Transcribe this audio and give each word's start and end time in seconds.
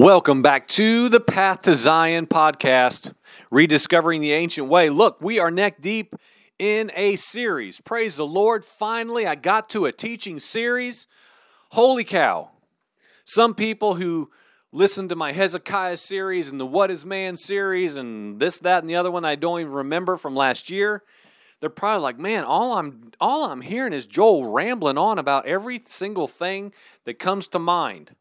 Welcome 0.00 0.40
back 0.40 0.66
to 0.68 1.10
the 1.10 1.20
Path 1.20 1.60
to 1.62 1.74
Zion 1.74 2.26
podcast, 2.26 3.12
rediscovering 3.50 4.22
the 4.22 4.32
ancient 4.32 4.68
way. 4.68 4.88
Look, 4.88 5.20
we 5.20 5.38
are 5.38 5.50
neck 5.50 5.82
deep 5.82 6.16
in 6.58 6.90
a 6.96 7.16
series. 7.16 7.82
Praise 7.82 8.16
the 8.16 8.26
Lord. 8.26 8.64
Finally, 8.64 9.26
I 9.26 9.34
got 9.34 9.68
to 9.68 9.84
a 9.84 9.92
teaching 9.92 10.40
series. 10.40 11.06
Holy 11.72 12.02
cow. 12.02 12.50
Some 13.26 13.54
people 13.54 13.96
who 13.96 14.30
listened 14.72 15.10
to 15.10 15.16
my 15.16 15.32
Hezekiah 15.32 15.98
series 15.98 16.50
and 16.50 16.58
the 16.58 16.64
What 16.64 16.90
is 16.90 17.04
Man 17.04 17.36
series 17.36 17.98
and 17.98 18.40
this, 18.40 18.58
that, 18.60 18.82
and 18.82 18.88
the 18.88 18.96
other 18.96 19.10
one 19.10 19.26
I 19.26 19.34
don't 19.34 19.60
even 19.60 19.70
remember 19.70 20.16
from 20.16 20.34
last 20.34 20.70
year, 20.70 21.02
they're 21.60 21.68
probably 21.68 22.02
like, 22.02 22.18
man, 22.18 22.44
all 22.44 22.72
I'm 22.72 23.10
all 23.20 23.44
I'm 23.44 23.60
hearing 23.60 23.92
is 23.92 24.06
Joel 24.06 24.50
rambling 24.50 24.96
on 24.96 25.18
about 25.18 25.44
every 25.44 25.82
single 25.84 26.26
thing 26.26 26.72
that 27.04 27.18
comes 27.18 27.48
to 27.48 27.58
mind. 27.58 28.12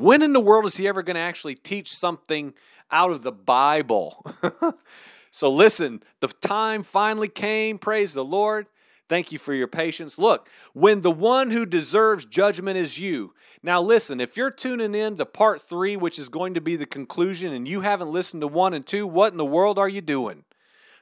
When 0.00 0.22
in 0.22 0.32
the 0.32 0.40
world 0.40 0.64
is 0.64 0.78
he 0.78 0.88
ever 0.88 1.02
going 1.02 1.16
to 1.16 1.20
actually 1.20 1.56
teach 1.56 1.94
something 1.94 2.54
out 2.90 3.10
of 3.10 3.20
the 3.20 3.32
Bible? 3.32 4.24
so 5.30 5.50
listen, 5.50 6.02
the 6.20 6.28
time 6.28 6.82
finally 6.82 7.28
came. 7.28 7.78
Praise 7.78 8.14
the 8.14 8.24
Lord. 8.24 8.66
Thank 9.10 9.30
you 9.30 9.38
for 9.38 9.52
your 9.52 9.66
patience. 9.66 10.18
Look, 10.18 10.48
when 10.72 11.02
the 11.02 11.10
one 11.10 11.50
who 11.50 11.66
deserves 11.66 12.24
judgment 12.24 12.78
is 12.78 12.98
you. 12.98 13.34
Now, 13.62 13.82
listen, 13.82 14.22
if 14.22 14.38
you're 14.38 14.50
tuning 14.50 14.94
in 14.94 15.16
to 15.16 15.26
part 15.26 15.60
three, 15.60 15.98
which 15.98 16.18
is 16.18 16.30
going 16.30 16.54
to 16.54 16.62
be 16.62 16.76
the 16.76 16.86
conclusion, 16.86 17.52
and 17.52 17.68
you 17.68 17.82
haven't 17.82 18.10
listened 18.10 18.40
to 18.40 18.46
one 18.46 18.72
and 18.72 18.86
two, 18.86 19.06
what 19.06 19.32
in 19.32 19.36
the 19.36 19.44
world 19.44 19.78
are 19.78 19.88
you 19.88 20.00
doing? 20.00 20.44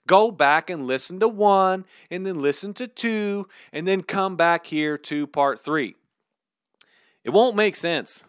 Go 0.09 0.33
back 0.33 0.71
and 0.71 0.89
listen 0.89 1.21
to 1.21 1.29
one, 1.29 1.85
and 2.11 2.27
then 2.27 2.43
listen 2.43 2.75
to 2.75 2.89
two, 2.89 3.47
and 3.73 3.87
then 3.87 4.03
come 4.03 4.35
back 4.35 4.67
here 4.67 4.99
to 4.99 5.29
part 5.29 5.61
three. 5.61 5.95
It 7.23 7.31
won't 7.31 7.55
make 7.55 7.77
sense. 7.77 8.25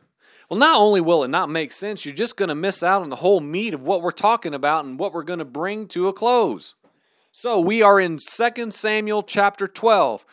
Well, 0.50 0.60
not 0.60 0.80
only 0.80 1.00
will 1.00 1.24
it 1.24 1.30
not 1.30 1.50
make 1.50 1.72
sense, 1.72 2.04
you're 2.04 2.14
just 2.14 2.36
going 2.36 2.50
to 2.50 2.56
miss 2.56 2.82
out 2.82 3.04
on 3.04 3.10
the 3.10 3.18
whole 3.18 3.40
meat 3.40 3.76
of 3.76 3.86
what 3.86 4.02
we're 4.02 4.10
talking 4.10 4.56
about 4.56 4.84
and 4.84 4.98
what 4.98 5.14
we're 5.14 5.24
going 5.24 5.40
to 5.40 5.46
bring 5.46 5.88
to 5.90 6.08
a 6.08 6.14
close. 6.14 6.74
So, 7.32 7.60
we 7.60 7.84
are 7.84 8.00
in 8.00 8.18
2 8.18 8.72
Samuel 8.72 9.22
chapter 9.22 9.68
12. 9.68 10.26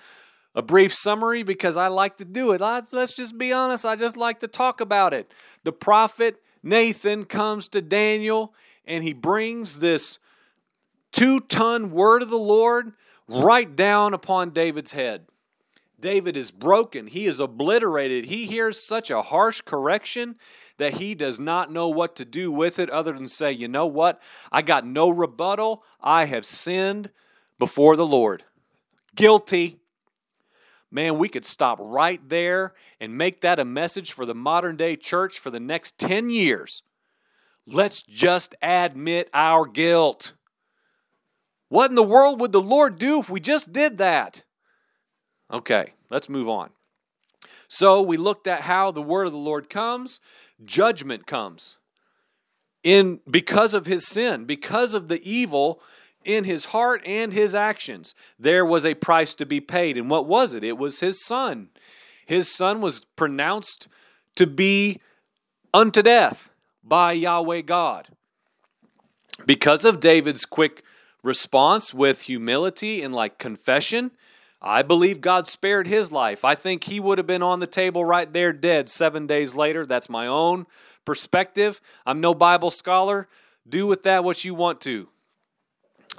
A 0.55 0.63
brief 0.63 0.95
summary 0.95 1.43
because 1.43 1.77
I 1.77 1.89
like 1.89 2.17
to 2.17 2.25
do 2.25 2.53
it. 2.53 2.63
Let's, 2.63 2.95
let's 2.95 3.13
just 3.13 3.37
be 3.37 3.53
honest, 3.53 3.85
I 3.85 3.95
just 3.95 4.17
like 4.17 4.41
to 4.41 4.49
talk 4.49 4.81
about 4.81 5.13
it. 5.13 5.31
The 5.65 5.73
prophet 5.73 6.41
Nathan 6.63 7.27
comes 7.27 7.69
to 7.69 7.83
Daniel 7.83 8.55
and 8.87 9.05
he 9.05 9.13
brings 9.13 9.81
this 9.81 10.19
two 11.13 11.41
ton 11.41 11.91
word 11.91 12.23
of 12.23 12.31
the 12.31 12.39
Lord 12.39 12.93
right 13.29 13.77
down 13.77 14.15
upon 14.15 14.51
David's 14.51 14.93
head. 14.93 15.27
David 15.99 16.37
is 16.37 16.51
broken. 16.51 17.07
He 17.07 17.27
is 17.27 17.41
obliterated. 17.41 18.27
He 18.27 18.47
hears 18.47 18.83
such 18.83 19.11
a 19.11 19.23
harsh 19.23 19.63
correction 19.63 20.37
that 20.79 20.95
he 20.95 21.15
does 21.15 21.41
not 21.41 21.73
know 21.73 21.89
what 21.89 22.17
to 22.17 22.25
do 22.25 22.53
with 22.53 22.79
it 22.79 22.91
other 22.91 23.13
than 23.13 23.29
say, 23.29 23.53
you 23.53 23.67
know 23.67 23.87
what? 23.87 24.21
I 24.53 24.63
got 24.63 24.87
no 24.87 25.09
rebuttal. 25.09 25.83
I 26.01 26.27
have 26.27 26.45
sinned 26.45 27.11
before 27.59 27.97
the 27.97 28.07
Lord. 28.07 28.45
Guilty. 29.15 29.79
Man, 30.91 31.19
we 31.19 31.29
could 31.29 31.45
stop 31.45 31.79
right 31.81 32.21
there 32.29 32.75
and 33.01 33.17
make 33.17 33.41
that 33.41 33.59
a 33.59 33.65
message 33.65 34.13
for 34.13 34.27
the 34.27 34.35
modern 34.35 34.77
day 34.77 34.97
church 34.97 35.39
for 35.39 35.51
the 35.51 35.61
next 35.61 35.99
10 35.99 36.31
years. 36.31 36.83
Let's 37.67 38.03
just 38.03 38.55
admit 38.63 39.29
our 39.35 39.67
guilt. 39.67 40.35
What 41.69 41.91
in 41.91 41.97
the 41.97 42.03
world 42.03 42.41
would 42.41 42.53
the 42.53 42.61
Lord 42.61 42.99
do 42.99 43.19
if 43.21 43.29
we 43.29 43.41
just 43.41 43.73
did 43.73 43.99
that? 43.99 44.45
Okay, 45.53 45.93
let's 46.11 46.29
move 46.29 46.49
on. 46.49 46.71
So 47.69 48.01
we 48.01 48.17
looked 48.17 48.47
at 48.47 48.63
how 48.63 48.91
the 48.91 49.03
word 49.03 49.27
of 49.27 49.33
the 49.33 49.39
Lord 49.39 49.69
comes, 49.69 50.21
judgment 50.65 51.27
comes. 51.27 51.77
In 52.83 53.21
because 53.29 53.75
of 53.75 53.87
his 53.87 54.07
sin, 54.07 54.45
because 54.45 54.95
of 54.95 55.09
the 55.09 55.21
evil 55.29 55.81
in 56.25 56.45
his 56.45 56.67
heart 56.67 57.03
and 57.05 57.33
his 57.33 57.55
actions, 57.55 58.15
there 58.39 58.65
was 58.65 58.87
a 58.87 58.95
price 58.95 59.35
to 59.37 59.47
be 59.47 59.61
paid. 59.61 59.97
And 59.97 60.09
what 60.09 60.27
was 60.27 60.55
it? 60.55 60.63
It 60.63 60.79
was 60.79 61.01
his 61.01 61.25
son. 61.25 61.71
His 62.27 62.53
son 62.53 62.81
was 62.81 63.01
pronounced 63.17 63.89
to 64.37 64.47
be 64.47 65.01
unto 65.75 66.03
death 66.03 66.51
by 66.85 67.13
Yahweh 67.13 67.63
God. 67.63 68.09
Because 69.45 69.85
of 69.85 70.01
David's 70.01 70.45
quick 70.45 70.83
response 71.23 71.93
with 71.93 72.23
humility 72.23 73.03
and 73.03 73.15
like 73.15 73.39
confession, 73.39 74.13
I 74.67 74.83
believe 74.83 75.21
God 75.21 75.47
spared 75.47 75.87
his 75.87 76.11
life. 76.11 76.45
I 76.45 76.57
think 76.57 76.85
he 76.85 76.99
would 76.99 77.19
have 77.19 77.27
been 77.27 77.43
on 77.43 77.61
the 77.61 77.69
table 77.69 78.05
right 78.05 78.31
there 78.31 78.53
dead 78.53 78.91
seven 78.91 79.27
days 79.29 79.55
later. 79.55 79.87
That's 79.87 80.09
my 80.09 80.27
own 80.27 80.67
perspective. 81.05 81.81
I'm 82.05 82.21
no 82.21 82.35
Bible 82.35 82.73
scholar. 82.73 83.29
Do 83.69 83.87
with 83.87 84.03
that 84.03 84.25
what 84.25 84.45
you 84.45 84.55
want 84.55 84.81
to. 84.83 85.09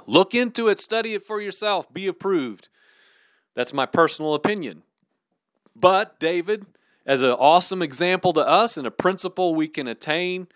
Look 0.06 0.34
into 0.34 0.68
it, 0.68 0.80
study 0.80 1.12
it 1.12 1.26
for 1.26 1.42
yourself, 1.42 1.92
be 1.92 2.06
approved. 2.06 2.70
That's 3.54 3.74
my 3.74 3.84
personal 3.84 4.32
opinion. 4.32 4.82
But 5.76 6.18
David, 6.18 6.64
as 7.04 7.20
an 7.20 7.32
awesome 7.32 7.82
example 7.82 8.32
to 8.32 8.40
us 8.40 8.78
and 8.78 8.86
a 8.86 8.90
principle 8.90 9.54
we 9.54 9.68
can 9.68 9.86
attain, 9.86 10.48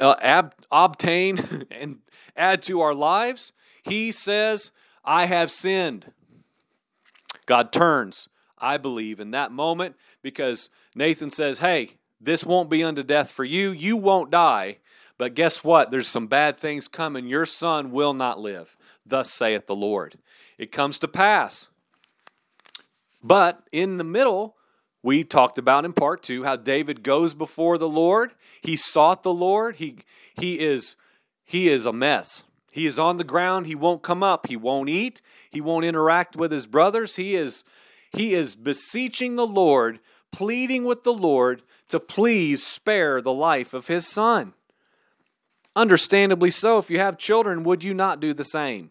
uh, 0.00 0.16
ab- 0.20 0.54
obtain, 0.72 1.64
and 1.70 1.98
add 2.36 2.62
to 2.62 2.80
our 2.80 2.94
lives, 2.94 3.52
he 3.84 4.10
says, 4.10 4.72
I 5.04 5.26
have 5.26 5.52
sinned. 5.52 6.10
God 7.46 7.72
turns, 7.72 8.28
I 8.58 8.76
believe, 8.76 9.20
in 9.20 9.30
that 9.32 9.52
moment 9.52 9.96
because 10.22 10.70
Nathan 10.94 11.30
says, 11.30 11.58
Hey, 11.58 11.96
this 12.20 12.44
won't 12.44 12.70
be 12.70 12.84
unto 12.84 13.02
death 13.02 13.30
for 13.30 13.44
you. 13.44 13.70
You 13.70 13.96
won't 13.96 14.30
die. 14.30 14.78
But 15.18 15.34
guess 15.34 15.62
what? 15.62 15.90
There's 15.90 16.08
some 16.08 16.26
bad 16.26 16.58
things 16.58 16.88
coming. 16.88 17.26
Your 17.26 17.46
son 17.46 17.90
will 17.90 18.14
not 18.14 18.40
live. 18.40 18.76
Thus 19.04 19.32
saith 19.32 19.66
the 19.66 19.74
Lord. 19.74 20.16
It 20.58 20.72
comes 20.72 20.98
to 21.00 21.08
pass. 21.08 21.68
But 23.22 23.62
in 23.72 23.98
the 23.98 24.04
middle, 24.04 24.56
we 25.02 25.24
talked 25.24 25.58
about 25.58 25.84
in 25.84 25.92
part 25.92 26.22
two 26.22 26.44
how 26.44 26.56
David 26.56 27.02
goes 27.02 27.34
before 27.34 27.78
the 27.78 27.88
Lord. 27.88 28.34
He 28.60 28.76
sought 28.76 29.22
the 29.22 29.32
Lord. 29.32 29.76
He, 29.76 29.98
he, 30.34 30.60
is, 30.60 30.96
he 31.44 31.68
is 31.68 31.86
a 31.86 31.92
mess. 31.92 32.44
He 32.72 32.86
is 32.86 32.98
on 32.98 33.18
the 33.18 33.24
ground. 33.24 33.66
He 33.66 33.74
won't 33.74 34.02
come 34.02 34.22
up. 34.22 34.46
He 34.48 34.56
won't 34.56 34.88
eat. 34.88 35.20
He 35.50 35.60
won't 35.60 35.84
interact 35.84 36.34
with 36.34 36.50
his 36.50 36.66
brothers. 36.66 37.16
He 37.16 37.36
is, 37.36 37.64
he 38.10 38.32
is 38.32 38.54
beseeching 38.54 39.36
the 39.36 39.46
Lord, 39.46 40.00
pleading 40.32 40.86
with 40.86 41.04
the 41.04 41.12
Lord 41.12 41.62
to 41.88 42.00
please 42.00 42.66
spare 42.66 43.20
the 43.20 43.32
life 43.32 43.74
of 43.74 43.88
his 43.88 44.08
son. 44.08 44.54
Understandably 45.76 46.50
so. 46.50 46.78
If 46.78 46.90
you 46.90 46.98
have 46.98 47.18
children, 47.18 47.62
would 47.62 47.84
you 47.84 47.92
not 47.92 48.20
do 48.20 48.32
the 48.32 48.42
same? 48.42 48.90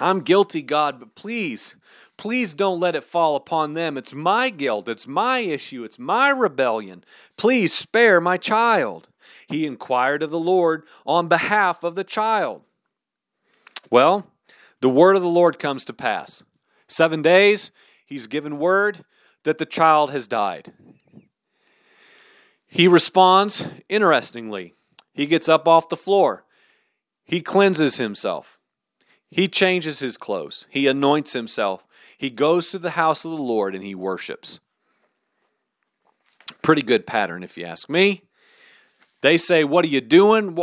I'm 0.00 0.20
guilty, 0.20 0.62
God, 0.62 0.98
but 0.98 1.14
please, 1.14 1.76
please 2.16 2.54
don't 2.54 2.80
let 2.80 2.96
it 2.96 3.04
fall 3.04 3.36
upon 3.36 3.74
them. 3.74 3.98
It's 3.98 4.14
my 4.14 4.48
guilt. 4.48 4.88
It's 4.88 5.06
my 5.06 5.40
issue. 5.40 5.84
It's 5.84 5.98
my 5.98 6.30
rebellion. 6.30 7.04
Please 7.36 7.74
spare 7.74 8.22
my 8.22 8.38
child 8.38 9.08
he 9.46 9.66
inquired 9.66 10.22
of 10.22 10.30
the 10.30 10.38
Lord 10.38 10.84
on 11.06 11.28
behalf 11.28 11.82
of 11.82 11.94
the 11.94 12.04
child. 12.04 12.62
Well, 13.90 14.26
the 14.80 14.88
word 14.88 15.16
of 15.16 15.22
the 15.22 15.28
Lord 15.28 15.58
comes 15.58 15.84
to 15.86 15.92
pass. 15.92 16.42
Seven 16.88 17.22
days, 17.22 17.70
he's 18.06 18.26
given 18.26 18.58
word 18.58 19.04
that 19.44 19.58
the 19.58 19.66
child 19.66 20.10
has 20.10 20.26
died. 20.26 20.72
He 22.66 22.88
responds 22.88 23.66
interestingly. 23.88 24.74
He 25.12 25.26
gets 25.26 25.48
up 25.48 25.68
off 25.68 25.88
the 25.88 25.96
floor. 25.96 26.44
He 27.24 27.40
cleanses 27.40 27.98
himself. 27.98 28.58
He 29.30 29.48
changes 29.48 30.00
his 30.00 30.16
clothes. 30.16 30.66
He 30.68 30.86
anoints 30.86 31.32
himself. 31.32 31.86
He 32.18 32.30
goes 32.30 32.70
to 32.70 32.78
the 32.78 32.90
house 32.90 33.24
of 33.24 33.30
the 33.30 33.36
Lord 33.36 33.74
and 33.74 33.84
he 33.84 33.94
worships. 33.94 34.60
Pretty 36.62 36.82
good 36.82 37.06
pattern, 37.06 37.42
if 37.42 37.56
you 37.56 37.64
ask 37.64 37.88
me. 37.88 38.22
They 39.24 39.38
say, 39.38 39.64
What 39.64 39.86
are 39.86 39.88
you 39.88 40.02
doing? 40.02 40.54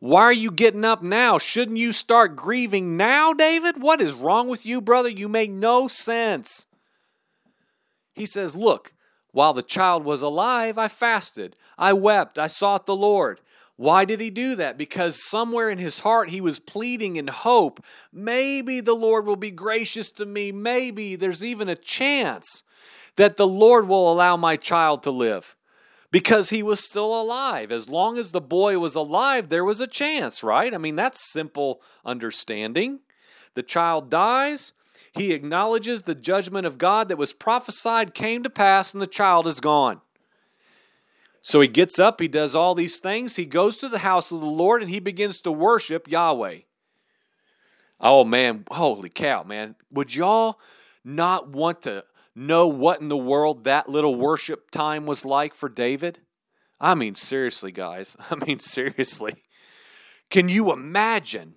Why 0.00 0.20
are 0.20 0.34
you 0.34 0.50
getting 0.50 0.84
up 0.84 1.02
now? 1.02 1.38
Shouldn't 1.38 1.78
you 1.78 1.94
start 1.94 2.36
grieving 2.36 2.98
now, 2.98 3.32
David? 3.32 3.76
What 3.80 4.02
is 4.02 4.12
wrong 4.12 4.48
with 4.48 4.66
you, 4.66 4.82
brother? 4.82 5.08
You 5.08 5.30
make 5.30 5.50
no 5.50 5.88
sense. 5.88 6.66
He 8.12 8.26
says, 8.26 8.54
Look, 8.54 8.92
while 9.30 9.54
the 9.54 9.62
child 9.62 10.04
was 10.04 10.20
alive, 10.20 10.76
I 10.76 10.88
fasted, 10.88 11.56
I 11.78 11.94
wept, 11.94 12.38
I 12.38 12.48
sought 12.48 12.84
the 12.84 12.94
Lord. 12.94 13.40
Why 13.76 14.04
did 14.04 14.20
he 14.20 14.28
do 14.28 14.56
that? 14.56 14.76
Because 14.76 15.26
somewhere 15.26 15.70
in 15.70 15.78
his 15.78 16.00
heart 16.00 16.28
he 16.28 16.42
was 16.42 16.58
pleading 16.58 17.16
in 17.16 17.28
hope. 17.28 17.82
Maybe 18.12 18.80
the 18.80 18.92
Lord 18.92 19.24
will 19.24 19.36
be 19.36 19.50
gracious 19.50 20.12
to 20.12 20.26
me. 20.26 20.52
Maybe 20.52 21.16
there's 21.16 21.42
even 21.42 21.70
a 21.70 21.76
chance 21.76 22.62
that 23.16 23.38
the 23.38 23.46
Lord 23.46 23.88
will 23.88 24.12
allow 24.12 24.36
my 24.36 24.56
child 24.56 25.02
to 25.04 25.10
live 25.10 25.56
because 26.12 26.50
he 26.50 26.62
was 26.62 26.78
still 26.78 27.20
alive. 27.20 27.72
As 27.72 27.88
long 27.88 28.18
as 28.18 28.30
the 28.30 28.40
boy 28.40 28.78
was 28.78 28.94
alive, 28.94 29.48
there 29.48 29.64
was 29.64 29.80
a 29.80 29.86
chance, 29.88 30.44
right? 30.44 30.72
I 30.72 30.78
mean, 30.78 30.94
that's 30.94 31.32
simple 31.32 31.80
understanding. 32.04 33.00
The 33.54 33.62
child 33.64 34.10
dies. 34.10 34.72
He 35.14 35.32
acknowledges 35.32 36.02
the 36.02 36.14
judgment 36.14 36.66
of 36.66 36.78
God 36.78 37.08
that 37.08 37.18
was 37.18 37.32
prophesied 37.32 38.14
came 38.14 38.42
to 38.44 38.50
pass, 38.50 38.92
and 38.92 39.02
the 39.02 39.06
child 39.06 39.46
is 39.46 39.58
gone. 39.58 40.00
So 41.40 41.60
he 41.60 41.66
gets 41.66 41.98
up, 41.98 42.20
he 42.20 42.28
does 42.28 42.54
all 42.54 42.74
these 42.76 42.98
things, 42.98 43.34
he 43.34 43.46
goes 43.46 43.78
to 43.78 43.88
the 43.88 43.98
house 43.98 44.30
of 44.30 44.40
the 44.40 44.46
Lord, 44.46 44.80
and 44.80 44.90
he 44.90 45.00
begins 45.00 45.40
to 45.40 45.50
worship 45.50 46.06
Yahweh. 46.06 46.58
Oh 48.00 48.22
man, 48.22 48.64
holy 48.70 49.08
cow, 49.08 49.42
man. 49.42 49.74
Would 49.90 50.14
y'all 50.14 50.58
not 51.04 51.48
want 51.48 51.82
to 51.82 52.04
know 52.34 52.66
what 52.66 53.00
in 53.00 53.08
the 53.08 53.16
world 53.16 53.64
that 53.64 53.88
little 53.88 54.14
worship 54.14 54.70
time 54.70 55.06
was 55.06 55.24
like 55.24 55.54
for 55.54 55.68
David? 55.68 56.20
I 56.80 56.94
mean, 56.94 57.14
seriously, 57.14 57.72
guys. 57.72 58.16
I 58.30 58.34
mean, 58.34 58.58
seriously. 58.58 59.42
Can 60.30 60.48
you 60.48 60.72
imagine 60.72 61.54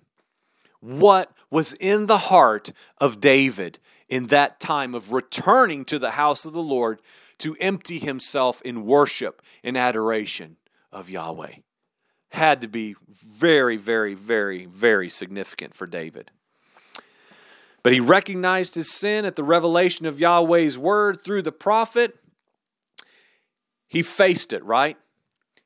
what 0.80 1.32
was 1.50 1.72
in 1.74 2.06
the 2.06 2.18
heart 2.18 2.72
of 2.98 3.20
David 3.20 3.78
in 4.08 4.28
that 4.28 4.60
time 4.60 4.94
of 4.94 5.12
returning 5.12 5.84
to 5.86 5.98
the 5.98 6.12
house 6.12 6.44
of 6.44 6.52
the 6.52 6.62
Lord 6.62 7.00
to 7.38 7.56
empty 7.60 7.98
himself 7.98 8.62
in 8.62 8.84
worship 8.84 9.42
and 9.64 9.76
adoration 9.76 10.56
of 10.92 11.10
Yahweh? 11.10 11.56
Had 12.30 12.60
to 12.60 12.68
be 12.68 12.96
very, 13.08 13.76
very, 13.76 14.14
very, 14.14 14.66
very 14.66 15.08
significant 15.08 15.74
for 15.74 15.86
David. 15.86 16.30
But 17.86 17.92
he 17.92 18.00
recognized 18.00 18.74
his 18.74 18.90
sin 18.90 19.24
at 19.24 19.36
the 19.36 19.44
revelation 19.44 20.06
of 20.06 20.18
Yahweh's 20.18 20.76
word 20.76 21.22
through 21.22 21.42
the 21.42 21.52
prophet. 21.52 22.18
He 23.86 24.02
faced 24.02 24.52
it, 24.52 24.64
right? 24.64 24.96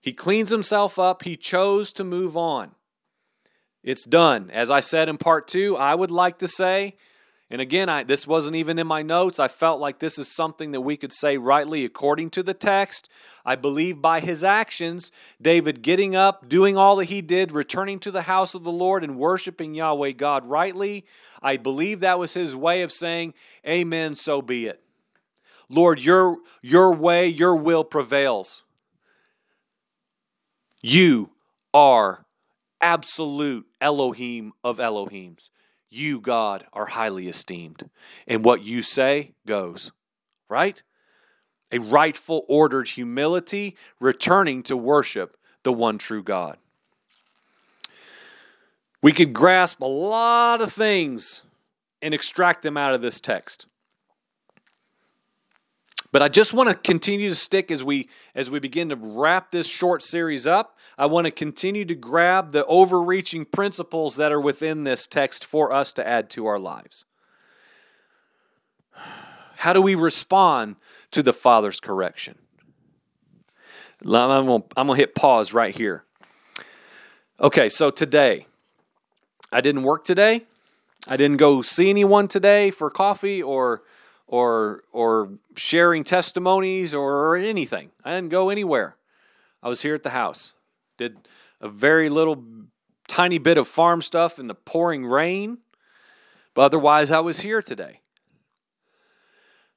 He 0.03 0.13
cleans 0.13 0.51
himself 0.51 0.99
up. 0.99 1.23
He 1.23 1.39
chose 1.39 1.95
to 1.95 2.05
move 2.05 2.37
on. 2.37 2.73
It's 3.83 4.05
done. 4.05 4.51
As 4.51 4.71
I 4.71 4.81
said 4.81 5.09
in 5.09 5.17
part 5.17 5.49
two, 5.49 5.79
I 5.79 5.95
would 5.95 6.11
like 6.11 6.39
to 6.41 6.47
say, 6.47 6.97
and 7.51 7.61
again, 7.61 7.89
I, 7.89 8.05
this 8.05 8.29
wasn't 8.29 8.55
even 8.55 8.79
in 8.79 8.87
my 8.87 9.03
notes. 9.03 9.41
I 9.41 9.49
felt 9.49 9.81
like 9.81 9.99
this 9.99 10.19
is 10.19 10.29
something 10.29 10.71
that 10.71 10.83
we 10.83 10.97
could 10.97 11.13
say 11.13 11.37
rightly 11.37 11.85
according 11.85 12.31
to 12.31 12.45
the 12.45 12.55
text. 12.55 13.09
I 13.45 13.57
believe 13.57 14.01
by 14.01 14.21
his 14.21 14.45
actions, 14.45 15.11
David 15.43 15.83
getting 15.83 16.15
up, 16.15 16.49
doing 16.49 16.77
all 16.77 16.95
that 16.97 17.07
he 17.07 17.21
did, 17.21 17.51
returning 17.51 17.99
to 18.01 18.13
the 18.13 18.23
house 18.23 18.55
of 18.55 18.63
the 18.63 18.71
Lord 18.71 19.03
and 19.03 19.19
worshiping 19.19 19.75
Yahweh 19.75 20.13
God 20.13 20.47
rightly, 20.47 21.05
I 21.43 21.57
believe 21.57 22.01
that 22.01 22.21
was 22.21 22.35
his 22.35 22.55
way 22.55 22.83
of 22.83 22.93
saying, 22.93 23.35
Amen, 23.67 24.15
so 24.15 24.41
be 24.41 24.67
it. 24.67 24.81
Lord, 25.69 26.01
your, 26.03 26.37
your 26.63 26.93
way, 26.93 27.27
your 27.27 27.57
will 27.57 27.83
prevails. 27.83 28.63
You 30.83 31.31
are 31.75 32.25
absolute 32.81 33.67
Elohim 33.81 34.53
of 34.63 34.79
Elohims. 34.79 35.51
You, 35.91 36.21
God, 36.21 36.65
are 36.73 36.87
highly 36.87 37.29
esteemed. 37.29 37.91
And 38.27 38.45
what 38.45 38.63
you 38.63 38.81
say 38.81 39.33
goes, 39.47 39.91
right? 40.49 40.81
A 41.73 41.79
rightful, 41.79 42.45
ordered 42.49 42.89
humility, 42.89 43.77
returning 43.99 44.63
to 44.65 44.77
worship 44.77 45.37
the 45.65 45.73
one 45.73 45.99
true 45.99 46.23
God. 46.23 46.59
We 49.03 49.13
could 49.13 49.33
grasp 49.33 49.81
a 49.81 49.87
lot 49.87 50.61
of 50.61 50.73
things 50.73 51.43
and 52.03 52.15
extract 52.15 52.63
them 52.63 52.77
out 52.77 52.95
of 52.95 53.03
this 53.03 53.21
text. 53.21 53.67
But 56.13 56.23
I 56.23 56.29
just 56.29 56.53
want 56.53 56.69
to 56.69 56.75
continue 56.75 57.29
to 57.29 57.35
stick 57.35 57.71
as 57.71 57.85
we 57.85 58.09
as 58.35 58.51
we 58.51 58.59
begin 58.59 58.89
to 58.89 58.97
wrap 58.97 59.51
this 59.51 59.69
short 59.69 60.03
series 60.03 60.47
up. 60.47 60.77
I 60.99 61.07
want 61.07 61.27
to 61.27 61.31
continue 61.31 61.85
to 61.85 61.95
grab 61.95 62.51
the 62.51 62.65
overreaching 62.67 63.45
principles 63.45 64.17
that 64.17 64.33
are 64.33 64.41
within 64.41 64.85
this 64.85 65.07
text 65.07 65.45
for 65.45 65.73
us 65.73 65.93
to 65.95 66.07
add 66.07 66.29
to 66.31 66.47
our 66.47 66.59
lives. 66.59 67.05
How 69.57 69.73
do 69.73 69.83
we 69.83 69.95
respond 69.95 70.77
to 71.13 71.23
the 71.23 71.33
Father's 71.33 71.81
correction? 71.81 72.39
I'm 74.03 74.47
going 74.47 74.65
to 74.75 74.95
hit 74.95 75.15
pause 75.15 75.53
right 75.53 75.77
here. 75.77 76.05
Okay, 77.39 77.69
so 77.69 77.91
today, 77.91 78.47
I 79.53 79.61
didn't 79.61 79.83
work 79.83 80.05
today. 80.05 80.47
I 81.07 81.17
didn't 81.17 81.37
go 81.37 81.63
see 81.63 81.91
anyone 81.91 82.27
today 82.27 82.71
for 82.71 82.91
coffee 82.91 83.43
or 83.43 83.83
or 84.31 84.85
or 84.93 85.33
sharing 85.57 86.05
testimonies 86.05 86.95
or 86.95 87.37
anything. 87.37 87.91
I 88.05 88.15
didn't 88.15 88.31
go 88.31 88.49
anywhere. 88.49 88.97
I 89.61 89.69
was 89.69 89.83
here 89.83 89.95
at 89.95 90.05
the 90.05 90.11
house. 90.11 90.53
Did 90.97 91.17
a 91.61 91.69
very 91.69 92.09
little 92.09 92.45
tiny 93.09 93.39
bit 93.39 93.59
of 93.59 93.67
farm 93.67 94.01
stuff 94.01 94.39
in 94.39 94.47
the 94.47 94.55
pouring 94.55 95.05
rain. 95.05 95.59
But 96.55 96.63
otherwise 96.63 97.11
I 97.11 97.19
was 97.19 97.41
here 97.41 97.61
today. 97.61 98.01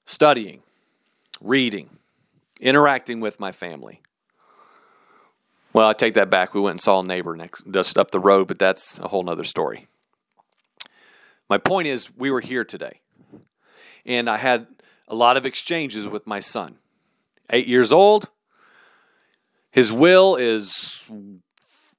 Studying, 0.05 0.61
reading, 1.41 1.89
interacting 2.61 3.19
with 3.19 3.39
my 3.39 3.51
family. 3.51 4.01
Well, 5.73 5.87
I 5.87 5.93
take 5.93 6.13
that 6.13 6.29
back. 6.29 6.53
We 6.53 6.61
went 6.61 6.73
and 6.73 6.81
saw 6.81 6.99
a 6.99 7.03
neighbor 7.03 7.35
next 7.35 7.63
just 7.71 7.97
up 7.97 8.11
the 8.11 8.19
road, 8.19 8.47
but 8.47 8.59
that's 8.59 8.99
a 8.99 9.07
whole 9.07 9.23
nother 9.23 9.43
story. 9.43 9.87
My 11.49 11.57
point 11.57 11.87
is 11.87 12.15
we 12.15 12.29
were 12.29 12.41
here 12.41 12.63
today 12.63 12.99
and 14.05 14.29
I 14.29 14.37
had 14.37 14.67
a 15.07 15.15
lot 15.15 15.37
of 15.37 15.45
exchanges 15.45 16.07
with 16.07 16.27
my 16.27 16.39
son. 16.39 16.75
Eight 17.49 17.67
years 17.67 17.91
old. 17.93 18.29
His 19.71 19.91
will 19.91 20.35
is, 20.35 21.09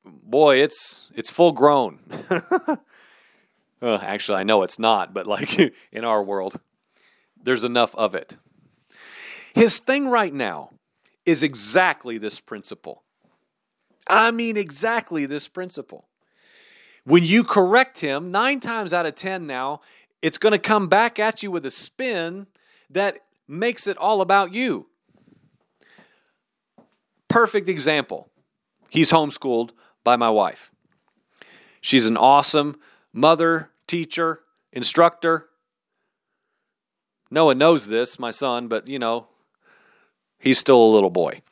boy, 0.05 0.56
it's 0.62 1.11
it's 1.15 1.31
full 1.31 1.53
grown. 1.53 1.99
actually, 3.83 4.39
I 4.39 4.45
know 4.45 4.62
it's 4.62 4.79
not, 4.79 5.12
but 5.12 5.27
like 5.27 5.59
in 5.93 6.05
our 6.05 6.23
world, 6.23 6.61
there's 7.43 7.65
enough 7.65 7.95
of 7.97 8.15
it. 8.15 8.37
His 9.55 9.79
thing 9.79 10.09
right 10.09 10.33
now 10.33 10.71
is 11.27 11.43
exactly 11.43 12.19
this 12.19 12.41
principle. 12.41 13.03
I 14.06 14.31
mean, 14.31 14.56
exactly 14.56 15.27
this 15.27 15.49
principle. 15.49 16.06
When 17.05 17.25
you 17.25 17.45
correct 17.45 18.01
him, 18.01 18.31
nine 18.31 18.61
times 18.61 18.95
out 18.95 19.06
of 19.06 19.15
ten 19.15 19.47
now, 19.47 19.81
it's 20.25 20.38
going 20.38 20.53
to 20.53 20.59
come 20.59 20.88
back 20.88 21.19
at 21.19 21.43
you 21.43 21.50
with 21.50 21.67
a 21.67 21.71
spin 21.71 22.47
that 22.88 23.19
makes 23.47 23.87
it 23.87 23.99
all 23.99 24.23
about 24.23 24.55
you. 24.55 24.87
Perfect 27.29 27.69
example. 27.69 28.31
He's 28.88 29.12
homeschooled 29.12 29.73
by 30.03 30.17
my 30.17 30.31
wife. 30.31 30.71
She's 31.82 32.06
an 32.06 32.17
awesome 32.17 32.79
mother, 33.12 33.69
teacher, 33.87 34.41
instructor. 34.73 35.50
Noah 37.31 37.55
knows 37.55 37.88
this, 37.88 38.19
my 38.19 38.31
son, 38.31 38.67
but 38.67 38.88
you 38.88 38.99
know, 38.99 39.27
he's 40.38 40.59
still 40.59 40.82
a 40.82 40.94
little 40.94 41.11
boy. 41.11 41.43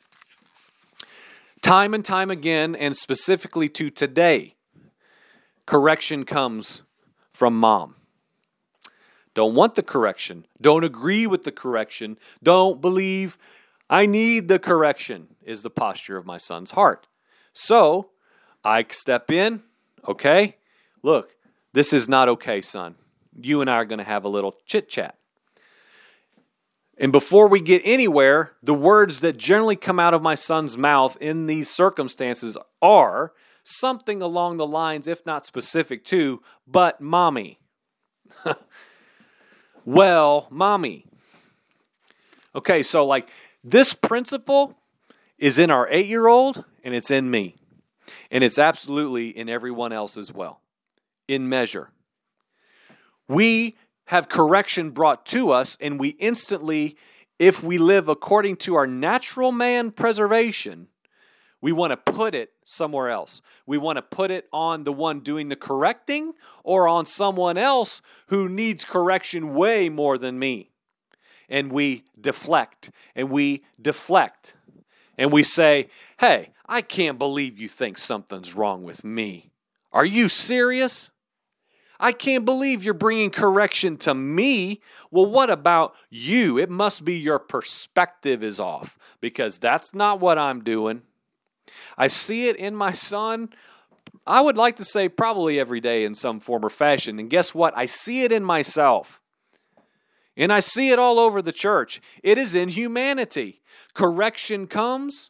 Time 1.61 1.93
and 1.93 2.03
time 2.03 2.31
again, 2.31 2.75
and 2.75 2.95
specifically 2.95 3.69
to 3.69 3.91
today, 3.91 4.55
correction 5.67 6.23
comes 6.23 6.81
from 7.31 7.59
mom 7.59 7.97
don't 9.33 9.55
want 9.55 9.75
the 9.75 9.83
correction, 9.83 10.45
don't 10.61 10.83
agree 10.83 11.25
with 11.25 11.43
the 11.43 11.51
correction, 11.51 12.17
don't 12.41 12.81
believe 12.81 13.37
I 13.89 14.05
need 14.05 14.47
the 14.47 14.59
correction, 14.59 15.27
is 15.43 15.61
the 15.61 15.69
posture 15.69 16.17
of 16.17 16.25
my 16.25 16.37
son's 16.37 16.71
heart. 16.71 17.07
So 17.53 18.09
I 18.63 18.85
step 18.89 19.31
in, 19.31 19.63
okay, 20.07 20.57
look, 21.01 21.35
this 21.73 21.93
is 21.93 22.07
not 22.07 22.29
okay, 22.29 22.61
son. 22.61 22.95
You 23.41 23.61
and 23.61 23.69
I 23.69 23.75
are 23.75 23.85
going 23.85 23.99
to 23.99 24.05
have 24.05 24.23
a 24.23 24.29
little 24.29 24.55
chit 24.65 24.89
chat. 24.89 25.17
And 26.97 27.11
before 27.11 27.47
we 27.47 27.59
get 27.59 27.81
anywhere, 27.83 28.53
the 28.61 28.73
words 28.73 29.21
that 29.21 29.37
generally 29.37 29.75
come 29.75 29.99
out 29.99 30.13
of 30.13 30.21
my 30.21 30.35
son's 30.35 30.77
mouth 30.77 31.17
in 31.19 31.47
these 31.47 31.69
circumstances 31.69 32.57
are 32.81 33.33
something 33.63 34.21
along 34.21 34.57
the 34.57 34.67
lines, 34.67 35.07
if 35.07 35.25
not 35.25 35.45
specific 35.45 36.05
to, 36.05 36.41
but 36.67 37.01
mommy. 37.01 37.59
well, 39.85 40.47
mommy. 40.49 41.05
Okay, 42.55 42.83
so 42.83 43.05
like 43.05 43.29
this 43.63 43.93
principle 43.93 44.77
is 45.37 45.59
in 45.59 45.71
our 45.71 45.87
eight 45.89 46.05
year 46.05 46.27
old 46.27 46.63
and 46.83 46.93
it's 46.93 47.11
in 47.11 47.29
me. 47.29 47.55
And 48.29 48.43
it's 48.43 48.59
absolutely 48.59 49.29
in 49.29 49.47
everyone 49.47 49.93
else 49.93 50.17
as 50.17 50.31
well, 50.31 50.61
in 51.27 51.47
measure. 51.47 51.89
We 53.27 53.77
have 54.05 54.27
correction 54.27 54.89
brought 54.89 55.25
to 55.27 55.51
us, 55.51 55.77
and 55.79 55.99
we 55.99 56.09
instantly, 56.09 56.97
if 57.39 57.63
we 57.63 57.77
live 57.77 58.09
according 58.09 58.57
to 58.57 58.75
our 58.75 58.87
natural 58.87 59.51
man 59.51 59.91
preservation, 59.91 60.87
we 61.63 61.71
want 61.71 61.91
to 61.91 62.11
put 62.11 62.35
it 62.35 62.51
somewhere 62.65 63.09
else. 63.09 63.41
We 63.65 63.77
want 63.77 63.95
to 63.95 64.01
put 64.01 64.31
it 64.31 64.49
on 64.51 64.83
the 64.83 64.91
one 64.91 65.21
doing 65.21 65.47
the 65.47 65.55
correcting 65.55 66.33
or 66.61 66.89
on 66.89 67.05
someone 67.05 67.57
else 67.57 68.01
who 68.27 68.49
needs 68.49 68.83
correction 68.83 69.53
way 69.53 69.87
more 69.87 70.17
than 70.17 70.37
me. 70.37 70.71
And 71.47 71.71
we 71.71 72.03
deflect 72.19 72.91
and 73.15 73.29
we 73.29 73.63
deflect 73.81 74.55
and 75.17 75.31
we 75.31 75.41
say, 75.41 75.87
Hey, 76.19 76.49
I 76.65 76.81
can't 76.81 77.17
believe 77.17 77.57
you 77.57 77.69
think 77.69 77.97
something's 77.97 78.53
wrong 78.53 78.83
with 78.83 79.05
me. 79.05 79.53
Are 79.93 80.05
you 80.05 80.27
serious? 80.27 81.11
I 81.97 82.11
can't 82.11 82.43
believe 82.43 82.83
you're 82.83 82.93
bringing 82.93 83.29
correction 83.29 83.95
to 83.99 84.13
me. 84.13 84.81
Well, 85.11 85.27
what 85.27 85.49
about 85.49 85.95
you? 86.09 86.57
It 86.57 86.69
must 86.69 87.05
be 87.05 87.17
your 87.17 87.39
perspective 87.39 88.43
is 88.43 88.59
off 88.59 88.97
because 89.21 89.59
that's 89.59 89.95
not 89.95 90.19
what 90.19 90.37
I'm 90.37 90.61
doing. 90.61 91.03
I 91.97 92.07
see 92.07 92.47
it 92.47 92.55
in 92.55 92.75
my 92.75 92.91
son. 92.91 93.49
I 94.25 94.41
would 94.41 94.57
like 94.57 94.77
to 94.77 94.85
say 94.85 95.09
probably 95.09 95.59
every 95.59 95.79
day 95.79 96.05
in 96.05 96.15
some 96.15 96.39
form 96.39 96.65
or 96.65 96.69
fashion. 96.69 97.19
And 97.19 97.29
guess 97.29 97.53
what? 97.53 97.75
I 97.77 97.85
see 97.85 98.23
it 98.23 98.31
in 98.31 98.43
myself. 98.43 99.19
And 100.35 100.51
I 100.51 100.59
see 100.59 100.89
it 100.89 100.99
all 100.99 101.19
over 101.19 101.41
the 101.41 101.51
church. 101.51 102.01
It 102.23 102.37
is 102.37 102.55
in 102.55 102.69
humanity. 102.69 103.61
Correction 103.93 104.65
comes. 104.67 105.29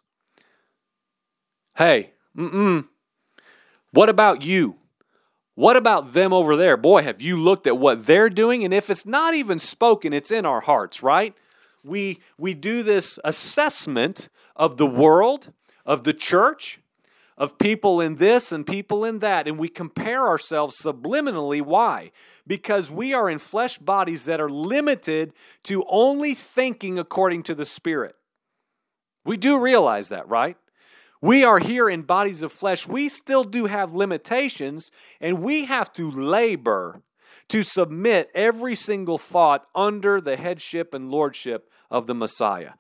Hey, 1.76 2.14
mm-mm. 2.38 2.88
What 3.92 4.10
about 4.10 4.42
you? 4.42 4.78
What 5.56 5.78
about 5.78 6.14
them 6.14 6.34
over 6.34 6.56
there? 6.56 6.78
Boy, 6.78 7.04
have 7.04 7.22
you 7.22 7.38
looked 7.38 7.68
at 7.68 7.78
what 7.78 8.06
they're 8.06 8.30
doing? 8.30 8.64
And 8.64 8.74
if 8.74 8.90
it's 8.90 9.06
not 9.06 9.36
even 9.36 9.60
spoken, 9.60 10.14
it's 10.14 10.32
in 10.32 10.46
our 10.46 10.62
hearts, 10.62 11.04
right? 11.04 11.36
We, 11.84 12.22
we 12.38 12.54
do 12.54 12.82
this 12.82 13.20
assessment 13.24 14.30
of 14.56 14.78
the 14.78 14.88
world, 14.88 15.52
of 15.86 16.04
the 16.04 16.14
church, 16.14 16.80
of 17.38 17.58
people 17.58 18.00
in 18.00 18.18
this 18.18 18.52
and 18.52 18.66
people 18.66 19.04
in 19.04 19.20
that, 19.20 19.48
and 19.48 19.58
we 19.58 19.68
compare 19.68 20.28
ourselves 20.28 20.78
subliminally. 20.82 21.62
Why? 21.62 22.12
Because 22.46 22.92
we 22.92 23.14
are 23.14 23.30
in 23.30 23.40
flesh 23.40 23.78
bodies 23.78 24.26
that 24.26 24.40
are 24.40 24.50
limited 24.50 25.34
to 25.64 25.84
only 25.90 26.36
thinking 26.36 27.00
according 27.00 27.44
to 27.44 27.56
the 27.56 27.66
Spirit. 27.66 28.16
We 29.26 29.38
do 29.38 29.60
realize 29.60 30.10
that, 30.10 30.28
right? 30.28 30.58
We 31.22 31.44
are 31.44 31.60
here 31.60 31.90
in 31.90 32.02
bodies 32.02 32.44
of 32.44 32.52
flesh. 32.52 32.88
We 32.88 33.08
still 33.10 33.46
do 33.46 33.66
have 33.66 33.96
limitations, 33.96 34.92
and 35.22 35.42
we 35.42 35.66
have 35.66 35.92
to 35.94 36.12
labor 36.12 37.02
to 37.48 37.64
submit 37.64 38.30
every 38.36 38.76
single 38.76 39.18
thought 39.18 39.66
under 39.74 40.22
the 40.22 40.36
headship 40.36 40.94
and 40.94 41.10
lordship 41.10 41.70
of 41.90 42.08
the 42.08 42.16
Messiah 42.16 42.72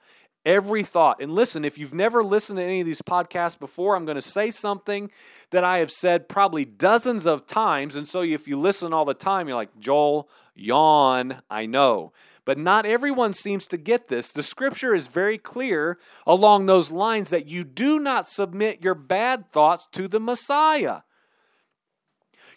every 0.45 0.83
thought. 0.83 1.21
And 1.21 1.33
listen, 1.33 1.63
if 1.65 1.77
you've 1.77 1.93
never 1.93 2.23
listened 2.23 2.57
to 2.57 2.63
any 2.63 2.81
of 2.81 2.85
these 2.85 3.01
podcasts 3.01 3.57
before, 3.57 3.95
I'm 3.95 4.05
going 4.05 4.15
to 4.15 4.21
say 4.21 4.51
something 4.51 5.09
that 5.51 5.63
I 5.63 5.79
have 5.79 5.91
said 5.91 6.27
probably 6.29 6.65
dozens 6.65 7.25
of 7.25 7.47
times. 7.47 7.95
And 7.95 8.07
so 8.07 8.21
if 8.21 8.47
you 8.47 8.59
listen 8.59 8.93
all 8.93 9.05
the 9.05 9.13
time, 9.13 9.47
you're 9.47 9.57
like, 9.57 9.79
Joel, 9.79 10.29
yawn, 10.55 11.41
I 11.49 11.65
know. 11.65 12.13
But 12.45 12.57
not 12.57 12.85
everyone 12.85 13.33
seems 13.33 13.67
to 13.69 13.77
get 13.77 14.09
this. 14.09 14.27
The 14.27 14.43
scripture 14.43 14.93
is 14.93 15.07
very 15.07 15.37
clear 15.37 15.97
along 16.27 16.65
those 16.65 16.91
lines 16.91 17.29
that 17.29 17.47
you 17.47 17.63
do 17.63 17.99
not 17.99 18.27
submit 18.27 18.83
your 18.83 18.95
bad 18.95 19.51
thoughts 19.51 19.87
to 19.93 20.07
the 20.07 20.19
Messiah. 20.19 21.01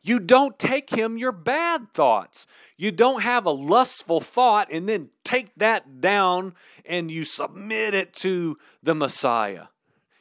You 0.06 0.20
don't 0.20 0.56
take 0.56 0.90
him 0.90 1.18
your 1.18 1.32
bad 1.32 1.92
thoughts. 1.92 2.46
You 2.76 2.92
don't 2.92 3.22
have 3.22 3.44
a 3.44 3.50
lustful 3.50 4.20
thought 4.20 4.68
and 4.70 4.88
then 4.88 5.08
take 5.24 5.52
that 5.56 6.00
down 6.00 6.54
and 6.84 7.10
you 7.10 7.24
submit 7.24 7.92
it 7.92 8.14
to 8.14 8.56
the 8.84 8.94
Messiah. 8.94 9.66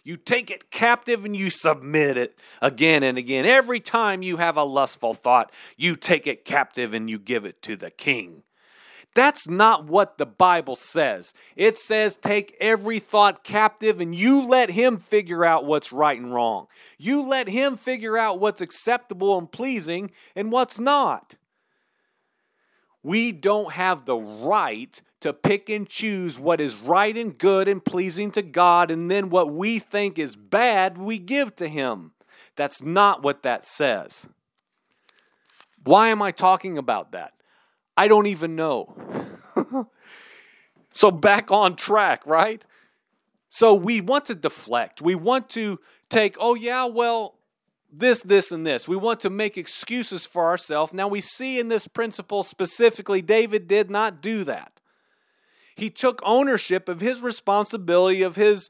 You 0.04 0.18
take 0.18 0.50
it 0.50 0.72
captive 0.72 1.24
and 1.24 1.38
you 1.38 1.52
submit 1.52 2.18
it 2.18 2.40
again 2.64 3.04
and 3.04 3.20
again. 3.20 3.46
Every 3.46 3.80
time 3.80 4.24
you 4.24 4.38
have 4.38 4.58
a 4.58 4.64
lustful 4.64 5.14
thought, 5.14 5.52
you 5.78 5.96
take 5.96 6.26
it 6.26 6.46
captive 6.46 6.96
and 6.96 7.08
you 7.08 7.20
give 7.20 7.46
it 7.46 7.62
to 7.62 7.76
the 7.76 7.92
king. 7.92 8.42
That's 9.16 9.48
not 9.48 9.86
what 9.86 10.18
the 10.18 10.26
Bible 10.26 10.76
says. 10.76 11.34
It 11.56 11.78
says 11.78 12.18
take 12.18 12.56
every 12.60 13.00
thought 13.00 13.46
captive 13.46 14.02
and 14.02 14.14
you 14.14 14.46
let 14.46 14.70
him 14.70 14.98
figure 14.98 15.46
out 15.46 15.66
what's 15.66 15.94
right 15.94 16.20
and 16.20 16.34
wrong. 16.34 16.68
You 16.98 17.26
let 17.26 17.48
him 17.48 17.78
figure 17.78 18.18
out 18.18 18.42
what's 18.42 18.62
acceptable 18.62 19.38
and 19.38 19.50
pleasing 19.50 20.12
and 20.36 20.52
what's 20.52 20.80
not. 20.80 21.36
We 23.04 23.32
don't 23.32 23.72
have 23.74 24.06
the 24.06 24.18
right 24.18 25.02
to 25.22 25.32
pick 25.32 25.70
and 25.70 25.88
choose 25.88 26.38
what 26.38 26.60
is 26.60 26.76
right 26.76 27.16
and 27.16 27.38
good 27.38 27.68
and 27.68 27.86
pleasing 27.86 28.32
to 28.32 28.42
God, 28.42 28.90
and 28.92 29.10
then 29.10 29.30
what 29.30 29.54
we 29.54 29.80
think 29.80 30.20
is 30.20 30.36
bad, 30.36 30.98
we 30.98 31.20
give 31.20 31.56
to 31.58 31.68
Him. 31.68 32.14
That's 32.56 32.82
not 32.82 33.24
what 33.24 33.44
that 33.44 33.64
says. 33.64 34.28
Why 35.84 36.10
am 36.10 36.22
I 36.22 36.32
talking 36.32 36.80
about 36.80 37.12
that? 37.12 37.35
I 37.98 38.08
don't 38.08 38.28
even 38.28 38.56
know. 38.56 38.96
so 40.92 41.12
back 41.12 41.52
on 41.52 41.76
track, 41.76 42.26
right? 42.26 42.66
So 43.50 43.74
we 43.74 44.02
want 44.02 44.26
to 44.26 44.36
deflect. 44.36 45.02
We 45.02 45.16
want 45.16 45.50
to 45.52 45.80
take, 46.10 46.36
oh, 46.40 46.56
yeah, 46.56 46.86
well, 46.86 47.36
this, 47.92 48.22
this, 48.22 48.52
and 48.52 48.68
this. 48.68 48.88
We 48.88 48.98
want 48.98 49.22
to 49.22 49.30
make 49.30 49.58
excuses 49.58 50.26
for 50.26 50.46
ourselves. 50.46 50.94
Now 50.94 51.08
we 51.08 51.22
see 51.22 51.60
in 51.60 51.70
this 51.70 51.88
principle 51.88 52.44
specifically, 52.44 53.22
David 53.22 53.68
did 53.68 53.90
not 53.90 54.22
do 54.22 54.44
that. 54.44 54.82
He 55.76 55.90
took 55.90 56.22
ownership 56.24 56.90
of 56.90 57.02
his 57.02 57.22
responsibility, 57.22 58.22
of 58.22 58.36
his 58.36 58.70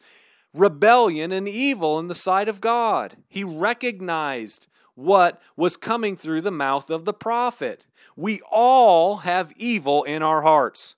rebellion 0.53 1.31
and 1.31 1.47
evil 1.47 1.99
in 1.99 2.07
the 2.07 2.15
sight 2.15 2.47
of 2.47 2.61
God. 2.61 3.17
He 3.27 3.43
recognized 3.43 4.67
what 4.95 5.41
was 5.55 5.77
coming 5.77 6.15
through 6.15 6.41
the 6.41 6.51
mouth 6.51 6.89
of 6.89 7.05
the 7.05 7.13
prophet. 7.13 7.85
We 8.15 8.41
all 8.49 9.17
have 9.17 9.53
evil 9.57 10.03
in 10.03 10.23
our 10.23 10.41
hearts, 10.41 10.95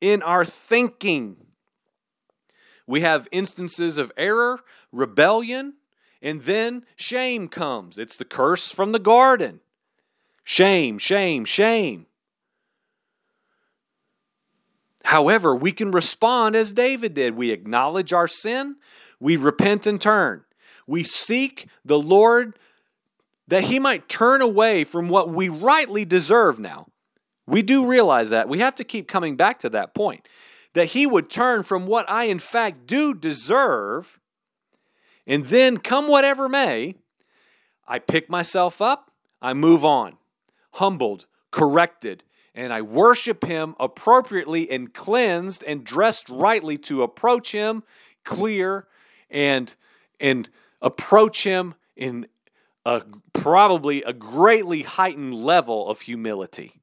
in 0.00 0.22
our 0.22 0.44
thinking. 0.44 1.36
We 2.86 3.00
have 3.00 3.26
instances 3.32 3.98
of 3.98 4.12
error, 4.16 4.60
rebellion, 4.92 5.74
and 6.22 6.42
then 6.42 6.84
shame 6.96 7.48
comes. 7.48 7.98
It's 7.98 8.16
the 8.16 8.24
curse 8.24 8.70
from 8.70 8.92
the 8.92 8.98
garden. 8.98 9.60
Shame, 10.44 10.98
shame, 10.98 11.46
shame. 11.46 12.06
However, 15.04 15.54
we 15.54 15.72
can 15.72 15.90
respond 15.90 16.56
as 16.56 16.72
David 16.72 17.14
did. 17.14 17.34
We 17.34 17.50
acknowledge 17.50 18.12
our 18.12 18.28
sin, 18.28 18.76
we 19.20 19.36
repent 19.36 19.86
and 19.86 20.00
turn. 20.00 20.44
We 20.86 21.02
seek 21.02 21.68
the 21.84 21.98
Lord 21.98 22.58
that 23.48 23.64
he 23.64 23.78
might 23.78 24.08
turn 24.08 24.40
away 24.40 24.84
from 24.84 25.08
what 25.08 25.28
we 25.28 25.48
rightly 25.48 26.04
deserve 26.04 26.58
now. 26.58 26.86
We 27.46 27.62
do 27.62 27.86
realize 27.86 28.30
that. 28.30 28.48
We 28.48 28.60
have 28.60 28.74
to 28.76 28.84
keep 28.84 29.06
coming 29.06 29.36
back 29.36 29.58
to 29.60 29.68
that 29.70 29.94
point. 29.94 30.26
That 30.72 30.86
he 30.86 31.06
would 31.06 31.30
turn 31.30 31.62
from 31.62 31.86
what 31.86 32.08
I, 32.08 32.24
in 32.24 32.38
fact, 32.38 32.86
do 32.86 33.14
deserve, 33.14 34.18
and 35.26 35.46
then, 35.46 35.78
come 35.78 36.08
whatever 36.08 36.48
may, 36.48 36.96
I 37.86 37.98
pick 37.98 38.28
myself 38.28 38.80
up, 38.80 39.10
I 39.40 39.52
move 39.52 39.84
on, 39.84 40.16
humbled, 40.72 41.26
corrected, 41.50 42.24
and 42.54 42.72
I 42.72 42.82
worship 42.82 43.44
him 43.44 43.74
appropriately 43.78 44.70
and 44.70 44.92
cleansed 44.92 45.62
and 45.64 45.84
dressed 45.84 46.28
rightly 46.28 46.78
to 46.78 47.02
approach 47.02 47.52
him 47.52 47.82
clear 48.24 48.86
and 49.30 49.74
and 50.20 50.48
approach 50.80 51.44
him 51.44 51.74
in 51.96 52.26
a 52.84 53.02
probably 53.32 54.02
a 54.02 54.12
greatly 54.12 54.82
heightened 54.82 55.34
level 55.34 55.88
of 55.88 56.02
humility. 56.02 56.80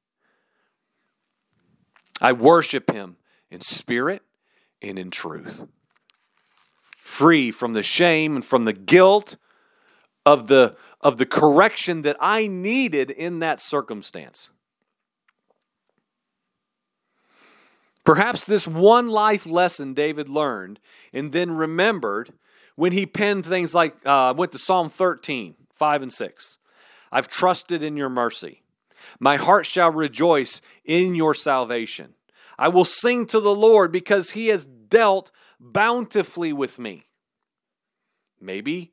I 2.20 2.32
worship 2.32 2.90
him 2.90 3.16
in 3.50 3.60
spirit 3.60 4.22
and 4.80 4.98
in 4.98 5.10
truth. 5.10 5.64
Free 6.96 7.50
from 7.50 7.72
the 7.72 7.82
shame 7.82 8.36
and 8.36 8.44
from 8.44 8.64
the 8.64 8.72
guilt 8.72 9.36
of 10.24 10.46
the, 10.46 10.76
of 11.00 11.18
the 11.18 11.26
correction 11.26 12.02
that 12.02 12.16
I 12.20 12.46
needed 12.46 13.10
in 13.10 13.40
that 13.40 13.60
circumstance. 13.60 14.50
Perhaps 18.04 18.44
this 18.44 18.66
one 18.66 19.08
life 19.08 19.46
lesson 19.46 19.94
David 19.94 20.28
learned 20.28 20.80
and 21.12 21.32
then 21.32 21.52
remembered 21.52 22.32
when 22.74 22.92
he 22.92 23.06
penned 23.06 23.46
things 23.46 23.74
like, 23.74 23.94
uh, 24.06 24.34
went 24.36 24.52
to 24.52 24.58
Psalm 24.58 24.88
13 24.88 25.54
5 25.82 26.02
and 26.02 26.12
6. 26.12 26.58
I've 27.10 27.26
trusted 27.26 27.82
in 27.82 27.96
your 27.96 28.08
mercy. 28.08 28.62
My 29.18 29.34
heart 29.34 29.66
shall 29.66 29.90
rejoice 29.90 30.60
in 30.84 31.16
your 31.16 31.34
salvation. 31.34 32.14
I 32.56 32.68
will 32.68 32.84
sing 32.84 33.26
to 33.26 33.40
the 33.40 33.52
Lord 33.52 33.90
because 33.90 34.30
he 34.30 34.46
has 34.46 34.64
dealt 34.64 35.32
bountifully 35.58 36.52
with 36.52 36.78
me. 36.78 37.06
Maybe 38.40 38.92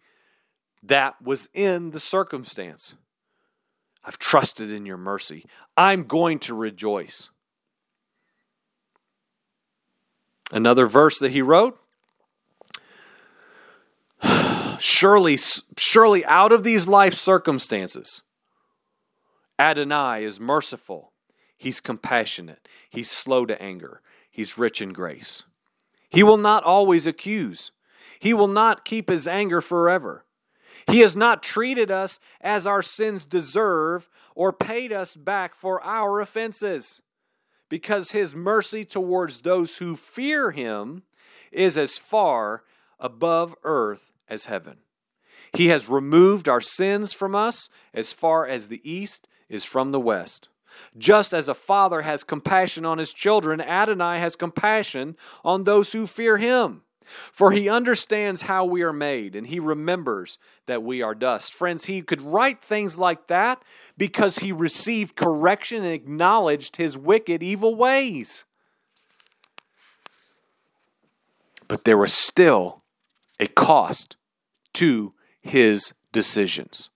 that 0.82 1.22
was 1.22 1.48
in 1.54 1.92
the 1.92 2.00
circumstance. 2.00 2.96
I've 4.04 4.18
trusted 4.18 4.72
in 4.72 4.88
your 4.88 4.98
mercy. 4.98 5.46
I'm 5.78 6.06
going 6.06 6.40
to 6.40 6.56
rejoice. 6.56 7.30
Another 10.52 10.88
verse 10.88 11.20
that 11.20 11.34
he 11.34 11.44
wrote 11.44 11.80
surely, 14.80 15.38
surely 15.78 16.26
out 16.26 16.52
of 16.52 16.64
these 16.64 16.88
life 16.88 17.14
circumstances, 17.14 18.22
Adonai 19.58 20.24
is 20.24 20.40
merciful. 20.40 21.12
He's 21.58 21.82
compassionate. 21.82 22.68
He's 22.90 23.12
slow 23.12 23.46
to 23.46 23.62
anger. 23.62 24.02
He's 24.32 24.58
rich 24.58 24.82
in 24.82 24.94
grace. 24.94 25.44
He 26.10 26.24
will 26.24 26.38
not 26.38 26.64
always 26.64 27.06
accuse. 27.06 27.72
He 28.20 28.34
will 28.34 28.48
not 28.48 28.86
keep 28.86 29.10
his 29.10 29.28
anger 29.28 29.62
forever. 29.62 30.26
He 30.90 31.00
has 31.00 31.16
not 31.16 31.44
treated 31.44 31.92
us 31.92 32.20
as 32.42 32.66
our 32.66 32.82
sins 32.82 33.26
deserve 33.26 34.10
or 34.34 34.54
paid 34.54 34.94
us 34.94 35.16
back 35.16 35.54
for 35.54 35.84
our 35.84 36.22
offenses, 36.22 37.02
because 37.68 38.12
his 38.12 38.34
mercy 38.34 38.86
towards 38.86 39.42
those 39.42 39.78
who 39.78 39.96
fear 39.96 40.52
him 40.52 41.04
is 41.52 41.78
as 41.78 41.98
far 41.98 42.64
above 43.00 43.56
earth 43.64 44.14
as 44.30 44.46
heaven. 44.46 44.78
He 45.54 45.68
has 45.68 45.90
removed 45.90 46.48
our 46.48 46.62
sins 46.62 47.14
from 47.14 47.36
us 47.36 47.70
as 47.94 48.14
far 48.14 48.46
as 48.48 48.68
the 48.68 48.82
east 48.90 49.28
is 49.50 49.66
from 49.66 49.92
the 49.92 50.00
west. 50.00 50.50
Just 50.98 51.34
as 51.34 51.50
a 51.50 51.56
father 51.56 52.04
has 52.04 52.24
compassion 52.24 52.86
on 52.86 53.00
his 53.00 53.14
children, 53.14 53.60
Adonai 53.60 54.20
has 54.20 54.36
compassion 54.36 55.18
on 55.44 55.64
those 55.64 55.92
who 55.94 56.06
fear 56.06 56.38
him. 56.38 56.84
For 57.32 57.52
he 57.52 57.68
understands 57.68 58.44
how 58.44 58.66
we 58.66 58.84
are 58.84 58.94
made, 58.94 59.36
and 59.36 59.48
he 59.48 59.60
remembers 59.60 60.38
that 60.68 60.84
we 60.84 61.02
are 61.02 61.16
dust. 61.16 61.56
Friends, 61.56 61.86
he 61.86 62.04
could 62.04 62.22
write 62.22 62.62
things 62.62 63.00
like 63.00 63.26
that 63.28 63.64
because 63.98 64.40
he 64.40 64.52
received 64.52 65.16
correction 65.16 65.84
and 65.84 65.94
acknowledged 65.94 66.76
his 66.76 66.96
wicked, 66.96 67.42
evil 67.42 67.74
ways. 67.74 68.46
But 71.68 71.84
there 71.84 71.98
was 71.98 72.14
still 72.14 72.79
a 73.40 73.48
cost 73.48 74.18
to 74.74 75.14
his 75.42 75.94
decisions. 76.12 76.90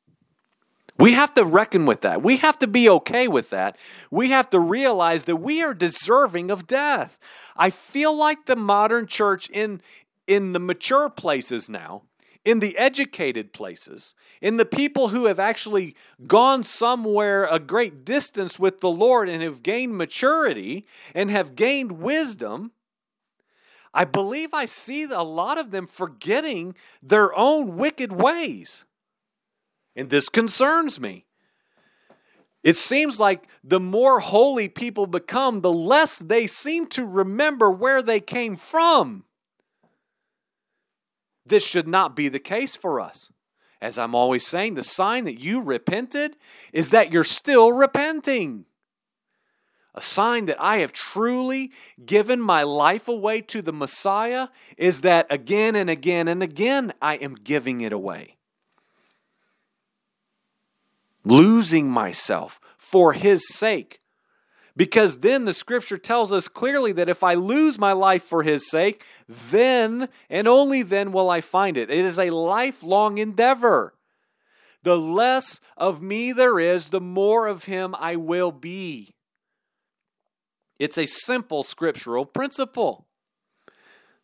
We 1.00 1.14
have 1.14 1.34
to 1.36 1.44
reckon 1.44 1.86
with 1.86 2.02
that. 2.02 2.22
We 2.22 2.38
have 2.38 2.60
to 2.60 2.68
be 2.68 2.88
okay 2.88 3.28
with 3.28 3.50
that. 3.50 3.78
We 4.12 4.30
have 4.30 4.50
to 4.52 4.60
realize 4.60 5.26
that 5.26 5.38
we 5.38 5.64
are 5.64 5.74
deserving 5.74 6.52
of 6.52 6.68
death. 6.68 7.18
I 7.58 7.72
feel 7.72 8.16
like 8.16 8.46
the 8.46 8.56
modern 8.56 9.08
church 9.08 9.50
in 9.50 9.82
in 10.28 10.54
the 10.54 10.60
mature 10.60 11.10
places 11.10 11.68
now, 11.68 12.04
in 12.46 12.60
the 12.60 12.78
educated 12.78 13.52
places, 13.52 14.16
in 14.42 14.58
the 14.58 14.66
people 14.66 15.10
who 15.10 15.26
have 15.26 15.40
actually 15.40 15.96
gone 16.28 16.64
somewhere 16.64 17.46
a 17.46 17.60
great 17.60 18.06
distance 18.06 18.58
with 18.58 18.80
the 18.80 18.90
Lord 18.90 19.28
and 19.28 19.44
have 19.44 19.64
gained 19.64 19.98
maturity 19.98 20.86
and 21.14 21.30
have 21.30 21.56
gained 21.56 21.94
wisdom, 21.94 22.72
I 23.94 24.06
believe 24.06 24.54
I 24.54 24.66
see 24.66 25.04
a 25.04 25.22
lot 25.22 25.58
of 25.58 25.72
them 25.72 25.86
forgetting 25.86 26.76
their 27.02 27.36
own 27.38 27.78
wicked 27.78 28.12
ways. 28.12 28.86
And 29.96 30.10
this 30.10 30.30
concerns 30.30 31.00
me. 31.00 31.26
It 32.64 32.78
seems 32.78 33.20
like 33.20 33.48
the 33.64 33.80
more 33.80 34.20
holy 34.20 34.70
people 34.70 35.06
become, 35.06 35.62
the 35.62 35.72
less 35.72 36.18
they 36.18 36.48
seem 36.48 36.88
to 36.88 37.06
remember 37.06 37.70
where 37.70 38.02
they 38.02 38.22
came 38.22 38.56
from. 38.56 39.26
This 41.46 41.66
should 41.66 41.88
not 41.88 42.16
be 42.16 42.30
the 42.30 42.40
case 42.40 42.76
for 42.76 43.02
us. 43.02 43.30
As 43.82 43.98
I'm 43.98 44.16
always 44.16 44.48
saying, 44.48 44.76
the 44.76 44.84
sign 44.84 45.26
that 45.26 45.42
you 45.42 45.62
repented 45.62 46.38
is 46.72 46.92
that 46.92 47.12
you're 47.12 47.26
still 47.26 47.74
repenting 47.74 48.66
a 49.96 50.02
sign 50.02 50.48
that 50.48 50.62
I 50.62 50.78
have 50.78 50.92
truly 50.92 51.72
given 52.04 52.42
my 52.42 52.64
life 52.64 53.08
away 53.08 53.42
to 53.42 53.62
the 53.62 53.74
Messiah 53.74 54.48
is 54.78 55.02
that 55.02 55.28
again 55.30 55.76
and 55.76 55.90
again 55.90 56.28
and 56.28 56.42
again 56.42 56.94
I 57.02 57.16
am 57.16 57.36
giving 57.36 57.82
it 57.82 57.94
away. 57.94 58.38
Losing 61.24 61.90
myself 61.90 62.60
for 62.78 63.14
His 63.14 63.48
sake. 63.48 64.02
Because 64.76 65.20
then 65.20 65.46
the 65.46 65.54
scripture 65.54 65.98
tells 65.98 66.34
us 66.34 66.48
clearly 66.48 66.94
that 66.94 67.08
if 67.08 67.24
I 67.24 67.36
lose 67.36 67.78
my 67.78 67.94
life 67.94 68.24
for 68.24 68.42
His 68.42 68.68
sake, 68.68 69.04
then 69.28 70.10
and 70.30 70.48
only 70.48 70.82
then 70.82 71.12
will 71.12 71.30
I 71.30 71.42
find 71.42 71.78
it. 71.78 71.92
It 71.92 72.04
is 72.04 72.18
a 72.18 72.32
lifelong 72.32 73.20
endeavor. 73.20 73.94
The 74.82 74.98
less 74.98 75.62
of 75.78 76.02
me 76.02 76.34
there 76.34 76.60
is, 76.60 76.90
the 76.90 77.00
more 77.00 77.48
of 77.48 77.66
Him 77.66 77.96
I 77.98 78.16
will 78.16 78.52
be. 78.52 79.13
It's 80.80 80.98
a 80.98 81.06
simple 81.06 81.64
scriptural 81.64 82.26
principle. 82.26 83.08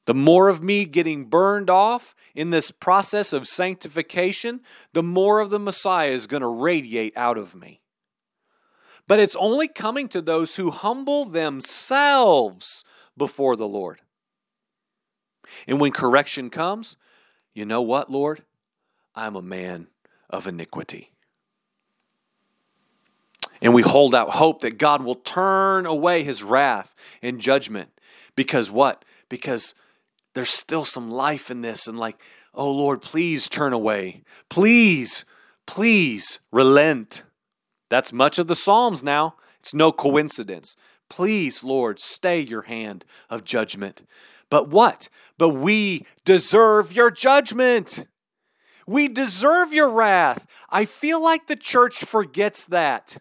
The 0.05 0.13
more 0.13 0.49
of 0.49 0.63
me 0.63 0.85
getting 0.85 1.25
burned 1.25 1.69
off 1.69 2.15
in 2.33 2.49
this 2.49 2.71
process 2.71 3.31
of 3.31 3.47
sanctification, 3.47 4.61
the 4.93 5.03
more 5.03 5.39
of 5.39 5.51
the 5.51 5.59
Messiah 5.59 6.09
is 6.09 6.25
going 6.25 6.41
to 6.41 6.47
radiate 6.47 7.15
out 7.15 7.37
of 7.37 7.53
me. 7.53 7.81
But 9.07 9.19
it's 9.19 9.35
only 9.35 9.67
coming 9.67 10.07
to 10.09 10.21
those 10.21 10.55
who 10.55 10.71
humble 10.71 11.25
themselves 11.25 12.83
before 13.17 13.55
the 13.55 13.67
Lord. 13.67 14.01
And 15.67 15.79
when 15.79 15.91
correction 15.91 16.49
comes, 16.49 16.97
you 17.53 17.65
know 17.65 17.81
what, 17.81 18.11
Lord? 18.11 18.43
I'm 19.15 19.35
a 19.35 19.41
man 19.41 19.87
of 20.29 20.47
iniquity. 20.47 21.11
And 23.61 23.73
we 23.73 23.81
hold 23.81 24.15
out 24.15 24.29
hope 24.31 24.61
that 24.61 24.77
God 24.77 25.03
will 25.03 25.15
turn 25.15 25.85
away 25.85 26.23
his 26.23 26.43
wrath 26.43 26.95
and 27.21 27.39
judgment. 27.39 27.89
Because 28.35 28.71
what? 28.71 29.03
Because 29.27 29.75
there's 30.33 30.49
still 30.49 30.85
some 30.85 31.11
life 31.11 31.51
in 31.51 31.61
this. 31.61 31.87
And 31.87 31.99
like, 31.99 32.17
oh 32.53 32.71
Lord, 32.71 33.01
please 33.01 33.49
turn 33.49 33.73
away. 33.73 34.23
Please, 34.49 35.25
please 35.65 36.39
relent. 36.51 37.23
That's 37.89 38.13
much 38.13 38.39
of 38.39 38.47
the 38.47 38.55
Psalms 38.55 39.03
now. 39.03 39.35
It's 39.59 39.73
no 39.73 39.91
coincidence. 39.91 40.75
Please, 41.09 41.63
Lord, 41.63 41.99
stay 41.99 42.39
your 42.39 42.61
hand 42.61 43.03
of 43.29 43.43
judgment. 43.43 44.03
But 44.49 44.69
what? 44.69 45.09
But 45.37 45.49
we 45.49 46.05
deserve 46.23 46.93
your 46.93 47.11
judgment. 47.11 48.05
We 48.87 49.07
deserve 49.07 49.73
your 49.73 49.91
wrath. 49.91 50.47
I 50.69 50.85
feel 50.85 51.21
like 51.21 51.47
the 51.47 51.55
church 51.55 52.05
forgets 52.05 52.65
that. 52.67 53.17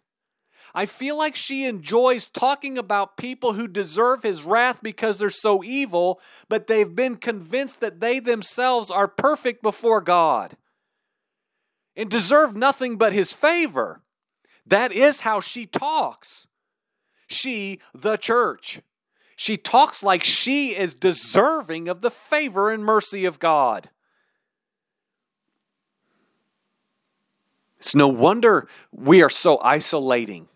I 0.78 0.86
feel 0.86 1.18
like 1.18 1.34
she 1.34 1.64
enjoys 1.64 2.28
talking 2.28 2.78
about 2.78 3.16
people 3.16 3.54
who 3.54 3.66
deserve 3.66 4.22
his 4.22 4.44
wrath 4.44 4.78
because 4.80 5.18
they're 5.18 5.28
so 5.28 5.64
evil, 5.64 6.20
but 6.48 6.68
they've 6.68 6.94
been 6.94 7.16
convinced 7.16 7.80
that 7.80 7.98
they 7.98 8.20
themselves 8.20 8.88
are 8.88 9.08
perfect 9.08 9.60
before 9.60 10.00
God 10.00 10.56
and 11.96 12.08
deserve 12.08 12.54
nothing 12.54 12.96
but 12.96 13.12
his 13.12 13.32
favor. 13.32 14.02
That 14.68 14.92
is 14.92 15.22
how 15.22 15.40
she 15.40 15.66
talks. 15.66 16.46
She, 17.26 17.80
the 17.92 18.16
church. 18.16 18.80
She 19.34 19.56
talks 19.56 20.04
like 20.04 20.22
she 20.22 20.76
is 20.76 20.94
deserving 20.94 21.88
of 21.88 22.02
the 22.02 22.10
favor 22.12 22.70
and 22.70 22.84
mercy 22.84 23.24
of 23.24 23.40
God. 23.40 23.90
It's 27.78 27.96
no 27.96 28.06
wonder 28.06 28.68
we 28.92 29.22
are 29.22 29.28
so 29.28 29.58
isolating. 29.60 30.46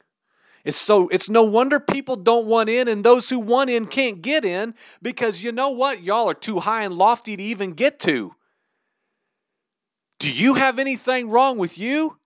It's 0.65 0.77
so 0.77 1.09
it's 1.09 1.29
no 1.29 1.43
wonder 1.43 1.81
people 1.81 2.17
don't 2.17 2.47
want 2.47 2.69
in 2.69 2.87
and 2.87 3.03
those 3.03 3.29
who 3.29 3.41
want 3.41 3.71
in 3.71 3.87
can't 3.87 4.23
get 4.23 4.45
in 4.45 4.75
because 5.01 5.43
you 5.43 5.51
know 5.51 5.71
what? 5.71 6.03
Y'all 6.03 6.31
are 6.31 6.35
too 6.35 6.61
high 6.61 6.85
and 6.85 6.95
lofty 6.95 7.37
to 7.37 7.43
even 7.43 7.73
get 7.73 7.99
to. 8.01 8.35
Do 10.21 10.31
you 10.31 10.55
have 10.55 10.79
anything 10.79 11.31
wrong 11.31 11.59
with 11.59 11.79
you? 11.79 12.19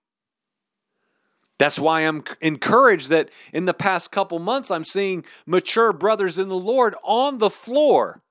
That's 1.57 1.79
why 1.79 2.01
I'm 2.01 2.23
encouraged 2.39 3.09
that 3.09 3.31
in 3.51 3.65
the 3.65 3.73
past 3.73 4.11
couple 4.11 4.37
months 4.37 4.69
I'm 4.69 4.85
seeing 4.85 5.25
mature 5.47 5.91
brothers 5.91 6.37
in 6.37 6.49
the 6.49 6.55
Lord 6.55 6.95
on 7.03 7.39
the 7.39 7.49
floor 7.49 8.21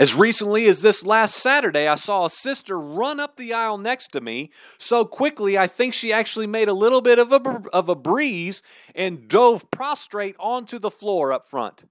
As 0.00 0.14
recently 0.14 0.64
as 0.64 0.80
this 0.80 1.04
last 1.04 1.36
Saturday, 1.36 1.86
I 1.86 1.94
saw 1.94 2.24
a 2.24 2.30
sister 2.30 2.80
run 2.80 3.20
up 3.20 3.36
the 3.36 3.52
aisle 3.52 3.76
next 3.76 4.08
to 4.12 4.22
me 4.22 4.50
so 4.78 5.04
quickly 5.04 5.58
I 5.58 5.66
think 5.66 5.92
she 5.92 6.10
actually 6.10 6.46
made 6.46 6.70
a 6.70 6.72
little 6.72 7.02
bit 7.02 7.18
of 7.18 7.34
a, 7.34 7.62
of 7.70 7.90
a 7.90 7.94
breeze 7.94 8.62
and 8.94 9.28
dove 9.28 9.70
prostrate 9.70 10.36
onto 10.40 10.78
the 10.78 10.90
floor 10.90 11.34
up 11.34 11.46
front, 11.46 11.84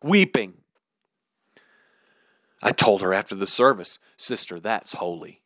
weeping. 0.00 0.58
I 2.62 2.70
told 2.70 3.02
her 3.02 3.12
after 3.12 3.34
the 3.34 3.48
service, 3.48 3.98
Sister, 4.16 4.60
that's 4.60 4.92
holy. 4.92 5.42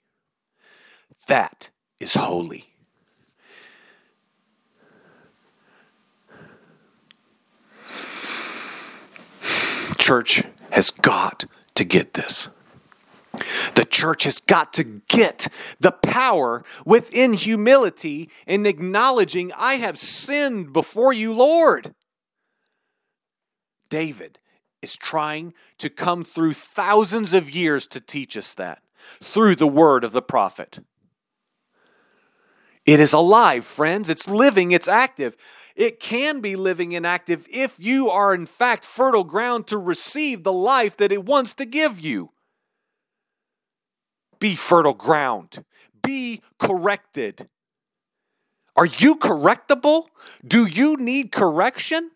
That 1.26 1.70
is 1.98 2.16
holy. 2.16 2.66
Church 9.96 10.42
has 10.70 10.90
got 10.90 11.46
to 11.74 11.84
get 11.84 12.14
this. 12.14 12.48
The 13.74 13.84
church 13.84 14.24
has 14.24 14.40
got 14.40 14.72
to 14.74 14.84
get 14.84 15.48
the 15.80 15.90
power 15.90 16.62
within 16.84 17.32
humility 17.32 18.30
and 18.46 18.66
acknowledging, 18.66 19.52
I 19.56 19.74
have 19.74 19.98
sinned 19.98 20.72
before 20.72 21.12
you, 21.12 21.32
Lord. 21.32 21.94
David 23.88 24.38
is 24.82 24.96
trying 24.96 25.54
to 25.78 25.90
come 25.90 26.24
through 26.24 26.52
thousands 26.52 27.34
of 27.34 27.50
years 27.50 27.86
to 27.88 28.00
teach 28.00 28.36
us 28.36 28.54
that 28.54 28.82
through 29.20 29.56
the 29.56 29.66
word 29.66 30.04
of 30.04 30.12
the 30.12 30.22
prophet. 30.22 30.78
It 32.86 33.00
is 33.00 33.12
alive, 33.12 33.64
friends. 33.64 34.10
It's 34.10 34.28
living, 34.28 34.72
it's 34.72 34.88
active. 34.88 35.36
It 35.74 35.98
can 35.98 36.40
be 36.40 36.54
living 36.54 36.94
and 36.94 37.06
active 37.06 37.46
if 37.50 37.76
you 37.78 38.08
are, 38.08 38.32
in 38.32 38.46
fact, 38.46 38.86
fertile 38.86 39.24
ground 39.24 39.66
to 39.68 39.78
receive 39.78 40.44
the 40.44 40.52
life 40.52 40.96
that 40.98 41.10
it 41.10 41.24
wants 41.24 41.54
to 41.54 41.64
give 41.64 41.98
you. 41.98 42.30
be 44.38 44.54
fertile 44.56 44.94
ground. 44.94 45.64
Be 46.02 46.42
corrected. 46.58 47.48
Are 48.76 48.86
you 48.86 49.16
correctable? 49.16 50.06
Do 50.46 50.66
you 50.66 50.96
need 50.96 51.32
correction? 51.32 52.10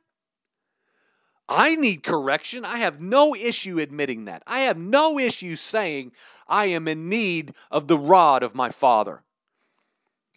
I 1.49 1.77
need 1.77 2.03
correction. 2.03 2.65
I 2.65 2.79
have 2.79 3.01
no 3.01 3.35
issue 3.35 3.79
admitting 3.79 4.27
that. 4.27 4.43
I 4.47 4.61
have 4.61 4.77
no 4.77 5.19
issue 5.19 5.57
saying 5.57 6.13
I 6.47 6.67
am 6.67 6.87
in 6.87 7.09
need 7.09 7.55
of 7.71 7.89
the 7.89 7.97
rod 7.97 8.43
of 8.43 8.55
my 8.55 8.71
father. 8.71 9.23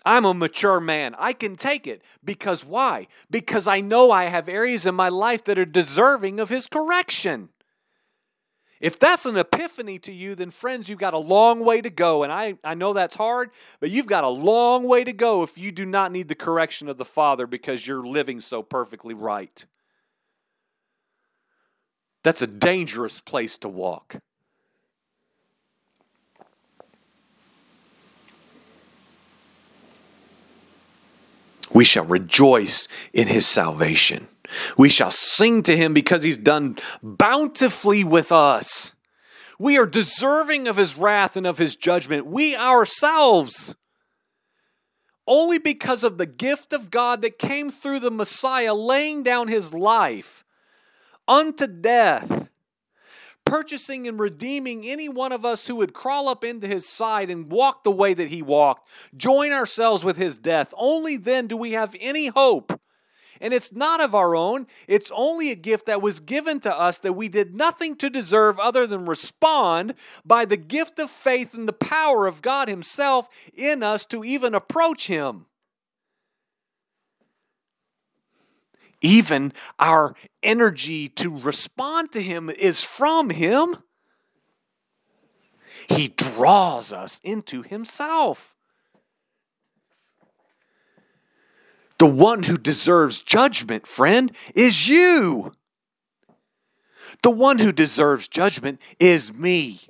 I'm 0.05 0.25
a 0.25 0.33
mature 0.33 0.79
man. 0.79 1.15
I 1.17 1.33
can 1.33 1.55
take 1.55 1.87
it. 1.87 2.01
Because 2.23 2.65
why? 2.65 3.07
Because 3.29 3.67
I 3.67 3.81
know 3.81 4.11
I 4.11 4.25
have 4.25 4.49
areas 4.49 4.85
in 4.85 4.95
my 4.95 5.09
life 5.09 5.43
that 5.45 5.59
are 5.59 5.65
deserving 5.65 6.39
of 6.39 6.49
his 6.49 6.67
correction. 6.67 7.49
If 8.79 8.97
that's 8.97 9.27
an 9.27 9.37
epiphany 9.37 9.99
to 9.99 10.11
you, 10.11 10.33
then 10.33 10.49
friends, 10.49 10.89
you've 10.89 10.97
got 10.97 11.13
a 11.13 11.19
long 11.19 11.59
way 11.63 11.81
to 11.81 11.91
go. 11.91 12.23
And 12.23 12.33
I, 12.33 12.55
I 12.63 12.73
know 12.73 12.93
that's 12.93 13.13
hard, 13.15 13.51
but 13.79 13.91
you've 13.91 14.07
got 14.07 14.23
a 14.23 14.29
long 14.29 14.87
way 14.87 15.03
to 15.03 15.13
go 15.13 15.43
if 15.43 15.55
you 15.55 15.71
do 15.71 15.85
not 15.85 16.11
need 16.11 16.27
the 16.27 16.35
correction 16.35 16.89
of 16.89 16.97
the 16.97 17.05
Father 17.05 17.45
because 17.45 17.85
you're 17.85 18.03
living 18.03 18.41
so 18.41 18.63
perfectly 18.63 19.13
right. 19.13 19.65
That's 22.23 22.41
a 22.41 22.47
dangerous 22.47 23.21
place 23.21 23.59
to 23.59 23.69
walk. 23.69 24.17
We 31.73 31.85
shall 31.85 32.05
rejoice 32.05 32.87
in 33.13 33.27
his 33.27 33.45
salvation. 33.45 34.27
We 34.77 34.89
shall 34.89 35.11
sing 35.11 35.63
to 35.63 35.77
him 35.77 35.93
because 35.93 36.23
he's 36.23 36.37
done 36.37 36.77
bountifully 37.01 38.03
with 38.03 38.31
us. 38.31 38.93
We 39.57 39.77
are 39.77 39.85
deserving 39.85 40.67
of 40.67 40.77
his 40.77 40.97
wrath 40.97 41.37
and 41.37 41.45
of 41.47 41.57
his 41.57 41.75
judgment. 41.75 42.25
We 42.25 42.55
ourselves, 42.55 43.75
only 45.27 45.59
because 45.59 46.03
of 46.03 46.17
the 46.17 46.25
gift 46.25 46.73
of 46.73 46.89
God 46.89 47.21
that 47.21 47.39
came 47.39 47.69
through 47.69 47.99
the 47.99 48.11
Messiah 48.11 48.73
laying 48.73 49.23
down 49.23 49.47
his 49.47 49.73
life 49.73 50.43
unto 51.27 51.67
death, 51.67 52.49
purchasing 53.45 54.07
and 54.07 54.19
redeeming 54.19 54.85
any 54.85 55.09
one 55.09 55.31
of 55.31 55.45
us 55.45 55.67
who 55.67 55.75
would 55.77 55.93
crawl 55.93 56.29
up 56.29 56.43
into 56.43 56.67
his 56.67 56.87
side 56.87 57.29
and 57.29 57.51
walk 57.51 57.83
the 57.83 57.91
way 57.91 58.13
that 58.13 58.29
he 58.29 58.41
walked, 58.41 58.89
join 59.15 59.51
ourselves 59.51 60.03
with 60.03 60.17
his 60.17 60.39
death. 60.39 60.73
Only 60.77 61.17
then 61.17 61.47
do 61.47 61.57
we 61.57 61.71
have 61.71 61.95
any 61.99 62.27
hope 62.27 62.79
and 63.41 63.53
it's 63.53 63.73
not 63.73 63.99
of 63.99 64.15
our 64.15 64.35
own. 64.35 64.67
It's 64.87 65.11
only 65.13 65.51
a 65.51 65.55
gift 65.55 65.87
that 65.87 66.01
was 66.01 66.19
given 66.19 66.59
to 66.61 66.79
us 66.79 66.99
that 66.99 67.13
we 67.13 67.27
did 67.27 67.55
nothing 67.55 67.95
to 67.97 68.09
deserve 68.09 68.59
other 68.59 68.85
than 68.85 69.05
respond 69.05 69.95
by 70.23 70.45
the 70.45 70.57
gift 70.57 70.99
of 70.99 71.09
faith 71.09 71.53
and 71.53 71.67
the 71.67 71.73
power 71.73 72.27
of 72.27 72.41
God 72.41 72.69
Himself 72.69 73.27
in 73.53 73.81
us 73.83 74.05
to 74.05 74.23
even 74.23 74.53
approach 74.53 75.07
Him. 75.07 75.47
Even 79.01 79.51
our 79.79 80.15
energy 80.43 81.07
to 81.09 81.35
respond 81.35 82.11
to 82.13 82.21
Him 82.21 82.49
is 82.49 82.83
from 82.83 83.31
Him. 83.31 83.77
He 85.89 86.07
draws 86.09 86.93
us 86.93 87.19
into 87.23 87.63
Himself. 87.63 88.55
The 91.97 92.07
one 92.07 92.43
who 92.43 92.57
deserves 92.57 93.21
judgment, 93.21 93.85
friend, 93.85 94.31
is 94.55 94.87
you. 94.87 95.51
The 97.21 97.29
one 97.29 97.59
who 97.59 97.71
deserves 97.71 98.27
judgment 98.27 98.81
is 98.99 99.31
me. 99.31 99.81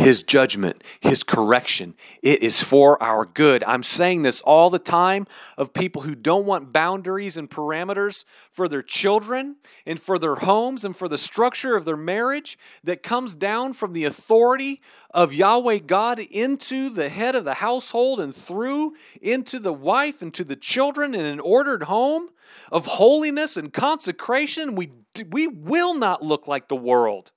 His 0.00 0.22
judgment, 0.22 0.82
His 1.00 1.22
correction. 1.22 1.94
It 2.22 2.42
is 2.42 2.62
for 2.62 3.00
our 3.02 3.26
good. 3.26 3.62
I'm 3.64 3.82
saying 3.82 4.22
this 4.22 4.40
all 4.40 4.70
the 4.70 4.78
time 4.78 5.26
of 5.58 5.74
people 5.74 6.00
who 6.00 6.14
don't 6.14 6.46
want 6.46 6.72
boundaries 6.72 7.36
and 7.36 7.50
parameters 7.50 8.24
for 8.50 8.66
their 8.66 8.82
children 8.82 9.56
and 9.84 10.00
for 10.00 10.18
their 10.18 10.36
homes 10.36 10.86
and 10.86 10.96
for 10.96 11.06
the 11.06 11.18
structure 11.18 11.76
of 11.76 11.84
their 11.84 11.98
marriage 11.98 12.58
that 12.82 13.02
comes 13.02 13.34
down 13.34 13.74
from 13.74 13.92
the 13.92 14.06
authority 14.06 14.80
of 15.10 15.34
Yahweh 15.34 15.80
God 15.80 16.18
into 16.18 16.88
the 16.88 17.10
head 17.10 17.34
of 17.34 17.44
the 17.44 17.54
household 17.54 18.20
and 18.20 18.34
through 18.34 18.94
into 19.20 19.58
the 19.58 19.74
wife 19.74 20.22
and 20.22 20.32
to 20.32 20.44
the 20.44 20.56
children 20.56 21.14
in 21.14 21.26
an 21.26 21.40
ordered 21.40 21.82
home 21.82 22.30
of 22.72 22.86
holiness 22.86 23.58
and 23.58 23.70
consecration. 23.70 24.76
We, 24.76 24.92
we 25.28 25.46
will 25.46 25.92
not 25.92 26.22
look 26.22 26.48
like 26.48 26.68
the 26.68 26.74
world. 26.74 27.32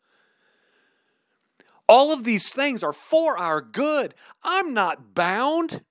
All 1.87 2.13
of 2.13 2.23
these 2.23 2.49
things 2.49 2.83
are 2.83 2.93
for 2.93 3.37
our 3.37 3.61
good. 3.61 4.13
I'm 4.43 4.73
not 4.73 5.13
bound. 5.13 5.81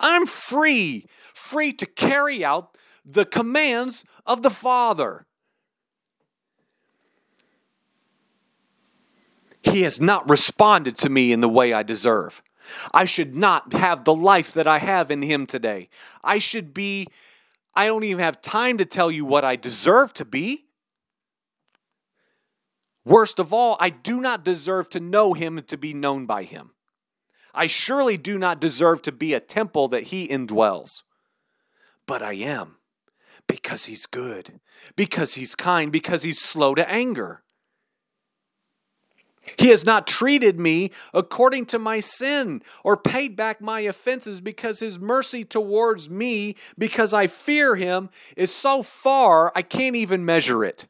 I'm 0.00 0.26
free, 0.26 1.06
free 1.34 1.72
to 1.74 1.86
carry 1.86 2.44
out 2.44 2.76
the 3.04 3.24
commands 3.24 4.04
of 4.26 4.42
the 4.42 4.50
Father. 4.50 5.26
He 9.62 9.82
has 9.82 10.00
not 10.00 10.28
responded 10.28 10.96
to 10.98 11.10
me 11.10 11.32
in 11.32 11.40
the 11.40 11.48
way 11.48 11.72
I 11.72 11.82
deserve. 11.82 12.42
I 12.92 13.06
should 13.06 13.34
not 13.34 13.72
have 13.72 14.04
the 14.04 14.14
life 14.14 14.52
that 14.52 14.66
I 14.66 14.78
have 14.78 15.10
in 15.10 15.22
Him 15.22 15.46
today. 15.46 15.88
I 16.22 16.38
should 16.38 16.74
be, 16.74 17.08
I 17.74 17.86
don't 17.86 18.04
even 18.04 18.22
have 18.22 18.42
time 18.42 18.78
to 18.78 18.84
tell 18.84 19.10
you 19.10 19.24
what 19.24 19.44
I 19.44 19.56
deserve 19.56 20.12
to 20.14 20.24
be. 20.24 20.67
Worst 23.08 23.38
of 23.38 23.54
all, 23.54 23.78
I 23.80 23.88
do 23.88 24.20
not 24.20 24.44
deserve 24.44 24.90
to 24.90 25.00
know 25.00 25.32
him 25.32 25.56
and 25.56 25.66
to 25.68 25.78
be 25.78 25.94
known 25.94 26.26
by 26.26 26.42
him. 26.42 26.72
I 27.54 27.66
surely 27.66 28.18
do 28.18 28.36
not 28.36 28.60
deserve 28.60 29.00
to 29.02 29.12
be 29.12 29.32
a 29.32 29.40
temple 29.40 29.88
that 29.88 30.04
he 30.04 30.28
indwells. 30.28 31.04
But 32.06 32.22
I 32.22 32.34
am 32.34 32.76
because 33.46 33.86
he's 33.86 34.04
good, 34.04 34.60
because 34.94 35.34
he's 35.34 35.54
kind, 35.54 35.90
because 35.90 36.22
he's 36.22 36.38
slow 36.38 36.74
to 36.74 36.86
anger. 36.86 37.42
He 39.56 39.68
has 39.68 39.86
not 39.86 40.06
treated 40.06 40.60
me 40.60 40.90
according 41.14 41.64
to 41.66 41.78
my 41.78 42.00
sin 42.00 42.60
or 42.84 42.98
paid 42.98 43.36
back 43.36 43.62
my 43.62 43.80
offenses 43.80 44.42
because 44.42 44.80
his 44.80 44.98
mercy 44.98 45.44
towards 45.44 46.10
me, 46.10 46.56
because 46.76 47.14
I 47.14 47.26
fear 47.26 47.74
him, 47.74 48.10
is 48.36 48.54
so 48.54 48.82
far 48.82 49.50
I 49.56 49.62
can't 49.62 49.96
even 49.96 50.26
measure 50.26 50.62
it. 50.62 50.86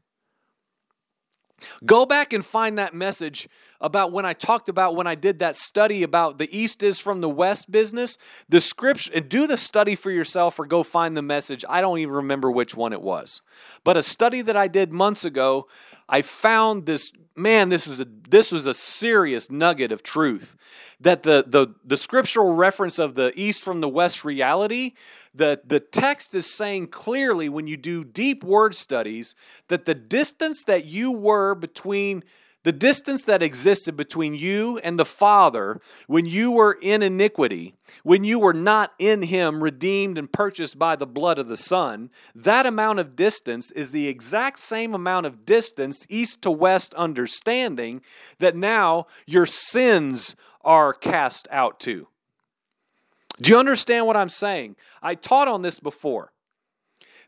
Go 1.84 2.06
back 2.06 2.32
and 2.32 2.44
find 2.44 2.78
that 2.78 2.94
message 2.94 3.48
about 3.80 4.12
when 4.12 4.24
I 4.24 4.32
talked 4.32 4.68
about 4.68 4.96
when 4.96 5.06
I 5.06 5.14
did 5.14 5.38
that 5.38 5.56
study 5.56 6.02
about 6.02 6.38
the 6.38 6.56
East 6.56 6.82
is 6.82 6.98
from 6.98 7.20
the 7.20 7.28
West 7.28 7.70
business. 7.70 8.18
The 8.48 8.60
scripture, 8.60 9.10
and 9.14 9.28
do 9.28 9.46
the 9.46 9.56
study 9.56 9.94
for 9.94 10.10
yourself 10.10 10.58
or 10.58 10.66
go 10.66 10.82
find 10.82 11.16
the 11.16 11.22
message. 11.22 11.64
I 11.68 11.80
don't 11.80 11.98
even 11.98 12.14
remember 12.14 12.50
which 12.50 12.76
one 12.76 12.92
it 12.92 13.02
was. 13.02 13.42
But 13.84 13.96
a 13.96 14.02
study 14.02 14.42
that 14.42 14.56
I 14.56 14.68
did 14.68 14.92
months 14.92 15.24
ago, 15.24 15.68
I 16.08 16.22
found 16.22 16.86
this 16.86 17.12
man, 17.36 17.68
this 17.68 17.86
was 17.86 18.00
a 18.00 18.06
this 18.28 18.50
was 18.50 18.66
a 18.66 18.74
serious 18.74 19.50
nugget 19.50 19.92
of 19.92 20.02
truth. 20.02 20.56
That 21.00 21.22
the 21.22 21.44
the 21.46 21.74
the 21.84 21.96
scriptural 21.96 22.54
reference 22.54 22.98
of 22.98 23.14
the 23.14 23.32
East 23.36 23.62
from 23.62 23.80
the 23.80 23.88
West 23.88 24.24
reality 24.24 24.94
the, 25.38 25.60
the 25.64 25.80
text 25.80 26.34
is 26.34 26.52
saying 26.52 26.88
clearly 26.88 27.48
when 27.48 27.66
you 27.66 27.76
do 27.76 28.04
deep 28.04 28.42
word 28.42 28.74
studies 28.74 29.36
that 29.68 29.84
the 29.84 29.94
distance 29.94 30.64
that 30.64 30.86
you 30.86 31.12
were 31.12 31.54
between 31.54 32.24
the 32.68 32.72
distance 32.72 33.24
that 33.24 33.42
existed 33.42 33.96
between 33.96 34.34
you 34.34 34.76
and 34.84 34.98
the 34.98 35.04
Father 35.06 35.80
when 36.06 36.26
you 36.26 36.52
were 36.52 36.76
in 36.82 37.02
iniquity, 37.02 37.72
when 38.02 38.24
you 38.24 38.38
were 38.38 38.52
not 38.52 38.92
in 38.98 39.22
Him, 39.22 39.62
redeemed 39.62 40.18
and 40.18 40.30
purchased 40.30 40.78
by 40.78 40.94
the 40.94 41.06
blood 41.06 41.38
of 41.38 41.48
the 41.48 41.56
Son, 41.56 42.10
that 42.34 42.66
amount 42.66 42.98
of 42.98 43.16
distance 43.16 43.72
is 43.72 43.90
the 43.90 44.06
exact 44.06 44.58
same 44.58 44.92
amount 44.92 45.24
of 45.24 45.46
distance, 45.46 46.04
east 46.10 46.42
to 46.42 46.50
west 46.50 46.92
understanding, 46.92 48.02
that 48.38 48.54
now 48.54 49.06
your 49.24 49.46
sins 49.46 50.36
are 50.62 50.92
cast 50.92 51.48
out 51.50 51.80
to. 51.80 52.06
Do 53.40 53.50
you 53.50 53.58
understand 53.58 54.06
what 54.06 54.18
I'm 54.18 54.28
saying? 54.28 54.76
I 55.00 55.14
taught 55.14 55.48
on 55.48 55.62
this 55.62 55.80
before. 55.80 56.32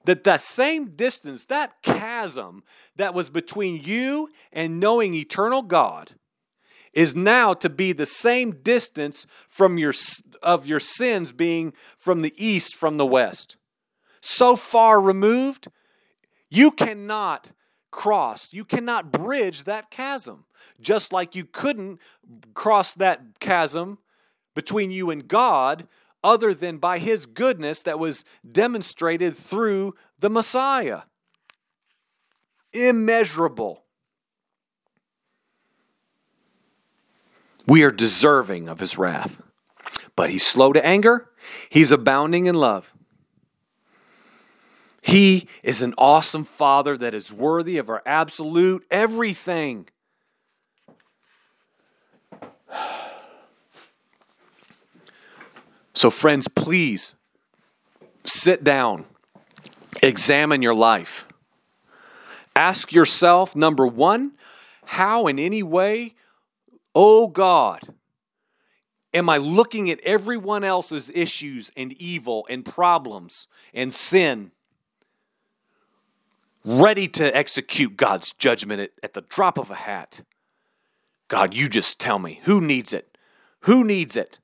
That 0.04 0.24
that 0.24 0.40
same 0.40 0.96
distance, 0.96 1.44
that 1.46 1.82
chasm 1.82 2.64
that 2.96 3.12
was 3.12 3.28
between 3.28 3.82
you 3.82 4.30
and 4.52 4.80
knowing 4.80 5.14
eternal 5.14 5.62
God, 5.62 6.12
is 6.92 7.14
now 7.14 7.54
to 7.54 7.68
be 7.68 7.92
the 7.92 8.06
same 8.06 8.62
distance 8.62 9.26
from 9.48 9.78
your 9.78 9.92
of 10.42 10.66
your 10.66 10.80
sins 10.80 11.32
being 11.32 11.72
from 11.96 12.22
the 12.22 12.34
east 12.36 12.74
from 12.74 12.96
the 12.96 13.06
west. 13.06 13.56
So 14.20 14.56
far 14.56 15.00
removed, 15.00 15.68
you 16.50 16.70
cannot 16.70 17.52
cross, 17.90 18.52
you 18.52 18.64
cannot 18.64 19.12
bridge 19.12 19.64
that 19.64 19.90
chasm. 19.90 20.44
Just 20.80 21.12
like 21.12 21.34
you 21.34 21.44
couldn't 21.44 22.00
cross 22.54 22.94
that 22.94 23.38
chasm 23.38 23.98
between 24.54 24.90
you 24.90 25.10
and 25.10 25.28
God 25.28 25.86
other 26.22 26.54
than 26.54 26.78
by 26.78 26.98
his 26.98 27.26
goodness 27.26 27.82
that 27.82 27.98
was 27.98 28.24
demonstrated 28.50 29.36
through 29.36 29.94
the 30.18 30.30
Messiah. 30.30 31.02
Immeasurable. 32.72 33.84
We 37.66 37.82
are 37.82 37.90
deserving 37.90 38.68
of 38.68 38.80
his 38.80 38.98
wrath. 38.98 39.42
But 40.16 40.30
he's 40.30 40.46
slow 40.46 40.72
to 40.72 40.84
anger, 40.84 41.30
he's 41.68 41.92
abounding 41.92 42.46
in 42.46 42.54
love. 42.54 42.92
He 45.02 45.48
is 45.62 45.80
an 45.80 45.94
awesome 45.96 46.44
father 46.44 46.98
that 46.98 47.14
is 47.14 47.32
worthy 47.32 47.78
of 47.78 47.88
our 47.88 48.02
absolute 48.04 48.84
everything. 48.90 49.88
So, 55.92 56.10
friends, 56.10 56.48
please 56.48 57.14
sit 58.24 58.62
down, 58.62 59.04
examine 60.02 60.62
your 60.62 60.74
life. 60.74 61.26
Ask 62.54 62.92
yourself 62.92 63.56
number 63.56 63.86
one, 63.86 64.32
how 64.84 65.26
in 65.26 65.38
any 65.38 65.62
way, 65.62 66.14
oh 66.94 67.28
God, 67.28 67.80
am 69.14 69.28
I 69.28 69.38
looking 69.38 69.90
at 69.90 70.00
everyone 70.00 70.64
else's 70.64 71.10
issues 71.14 71.70
and 71.76 71.92
evil 71.94 72.46
and 72.48 72.64
problems 72.64 73.46
and 73.72 73.92
sin? 73.92 74.52
ready 76.64 77.08
to 77.08 77.36
execute 77.36 77.96
God's 77.96 78.32
judgment 78.32 78.80
at, 78.80 78.90
at, 79.02 79.14
the 79.14 79.22
drop 79.22 79.58
of 79.58 79.70
a 79.70 79.74
hat. 79.74 80.22
God, 81.28 81.54
you 81.54 81.68
just 81.68 82.00
tell 82.00 82.18
me 82.18 82.40
who 82.44 82.60
needs 82.60 82.92
it? 82.92 83.16
Who 83.60 83.84
needs 83.84 84.16
it? 84.16 84.38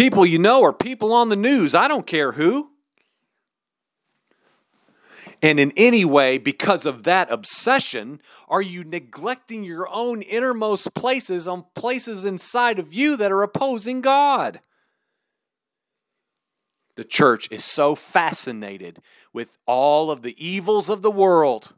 People 0.00 0.24
you 0.24 0.38
know 0.38 0.62
or 0.62 0.72
people 0.72 1.12
on 1.12 1.28
the 1.28 1.36
news, 1.36 1.74
I 1.74 1.86
don't 1.86 2.06
care 2.06 2.32
who. 2.32 2.70
And 5.42 5.60
in 5.60 5.74
any 5.76 6.06
way, 6.06 6.38
because 6.38 6.86
of 6.86 7.02
that 7.02 7.30
obsession, 7.30 8.22
are 8.48 8.62
you 8.62 8.82
neglecting 8.82 9.62
your 9.62 9.86
own 9.92 10.22
innermost 10.22 10.94
places 10.94 11.46
on 11.46 11.66
places 11.74 12.24
inside 12.24 12.78
of 12.78 12.94
you 12.94 13.18
that 13.18 13.30
are 13.30 13.42
opposing 13.42 14.00
God? 14.00 14.60
The 16.96 17.04
church 17.04 17.48
is 17.50 17.62
so 17.62 17.94
fascinated 17.94 19.02
with 19.34 19.58
all 19.66 20.10
of 20.10 20.22
the 20.22 20.34
evils 20.42 20.88
of 20.88 21.02
the 21.02 21.10
world. 21.10 21.74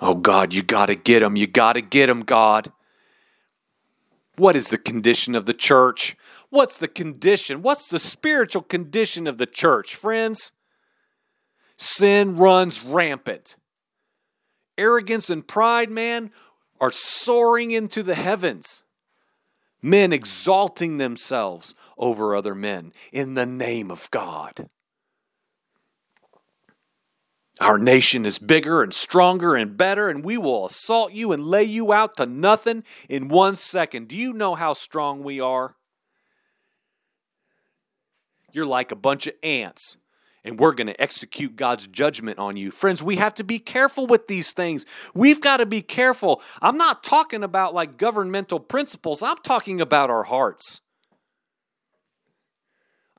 Oh, 0.00 0.14
God, 0.14 0.54
you 0.54 0.62
got 0.62 0.86
to 0.86 0.94
get 0.94 1.20
them. 1.20 1.36
You 1.36 1.46
got 1.46 1.74
to 1.74 1.82
get 1.82 2.06
them, 2.06 2.22
God. 2.22 2.72
What 4.38 4.56
is 4.56 4.68
the 4.68 4.78
condition 4.78 5.34
of 5.34 5.46
the 5.46 5.54
church? 5.54 6.16
What's 6.50 6.78
the 6.78 6.88
condition? 6.88 7.60
What's 7.60 7.88
the 7.88 7.98
spiritual 7.98 8.62
condition 8.62 9.26
of 9.26 9.36
the 9.38 9.46
church, 9.46 9.94
friends? 9.94 10.52
Sin 11.76 12.36
runs 12.36 12.84
rampant. 12.84 13.56
Arrogance 14.76 15.28
and 15.28 15.46
pride, 15.46 15.90
man, 15.90 16.30
are 16.80 16.92
soaring 16.92 17.72
into 17.72 18.02
the 18.02 18.14
heavens. 18.14 18.82
Men 19.82 20.12
exalting 20.12 20.98
themselves 20.98 21.74
over 21.96 22.34
other 22.34 22.54
men 22.54 22.92
in 23.12 23.34
the 23.34 23.46
name 23.46 23.90
of 23.90 24.10
God. 24.10 24.68
Our 27.60 27.76
nation 27.76 28.24
is 28.24 28.38
bigger 28.38 28.82
and 28.82 28.94
stronger 28.94 29.56
and 29.56 29.76
better, 29.76 30.08
and 30.08 30.24
we 30.24 30.38
will 30.38 30.66
assault 30.66 31.12
you 31.12 31.32
and 31.32 31.44
lay 31.44 31.64
you 31.64 31.92
out 31.92 32.16
to 32.18 32.26
nothing 32.26 32.84
in 33.08 33.28
one 33.28 33.56
second. 33.56 34.08
Do 34.08 34.16
you 34.16 34.32
know 34.32 34.54
how 34.54 34.74
strong 34.74 35.24
we 35.24 35.40
are? 35.40 35.74
You're 38.52 38.66
like 38.66 38.92
a 38.92 38.96
bunch 38.96 39.26
of 39.26 39.34
ants, 39.42 39.96
and 40.44 40.58
we're 40.58 40.72
going 40.72 40.86
to 40.86 41.00
execute 41.00 41.56
God's 41.56 41.86
judgment 41.88 42.38
on 42.38 42.56
you. 42.56 42.70
Friends, 42.70 43.02
we 43.02 43.16
have 43.16 43.34
to 43.34 43.44
be 43.44 43.58
careful 43.58 44.06
with 44.06 44.28
these 44.28 44.52
things. 44.52 44.86
We've 45.12 45.40
got 45.40 45.56
to 45.58 45.66
be 45.66 45.82
careful. 45.82 46.40
I'm 46.62 46.78
not 46.78 47.02
talking 47.02 47.42
about 47.42 47.74
like 47.74 47.96
governmental 47.96 48.60
principles, 48.60 49.22
I'm 49.22 49.38
talking 49.38 49.80
about 49.80 50.10
our 50.10 50.24
hearts. 50.24 50.80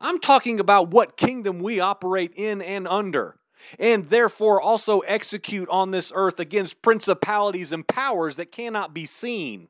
I'm 0.01 0.19
talking 0.19 0.61
about 0.61 0.91
what 0.91 1.17
kingdom 1.17 1.59
we 1.59 1.81
operate 1.81 2.31
in 2.35 2.61
and 2.61 2.87
under, 2.87 3.35
and 3.77 4.09
therefore 4.09 4.61
also 4.61 4.99
execute 5.01 5.69
on 5.69 5.91
this 5.91 6.11
earth 6.15 6.39
against 6.39 6.81
principalities 6.81 7.71
and 7.71 7.87
powers 7.87 8.35
that 8.37 8.51
cannot 8.51 8.93
be 8.93 9.05
seen. 9.05 9.67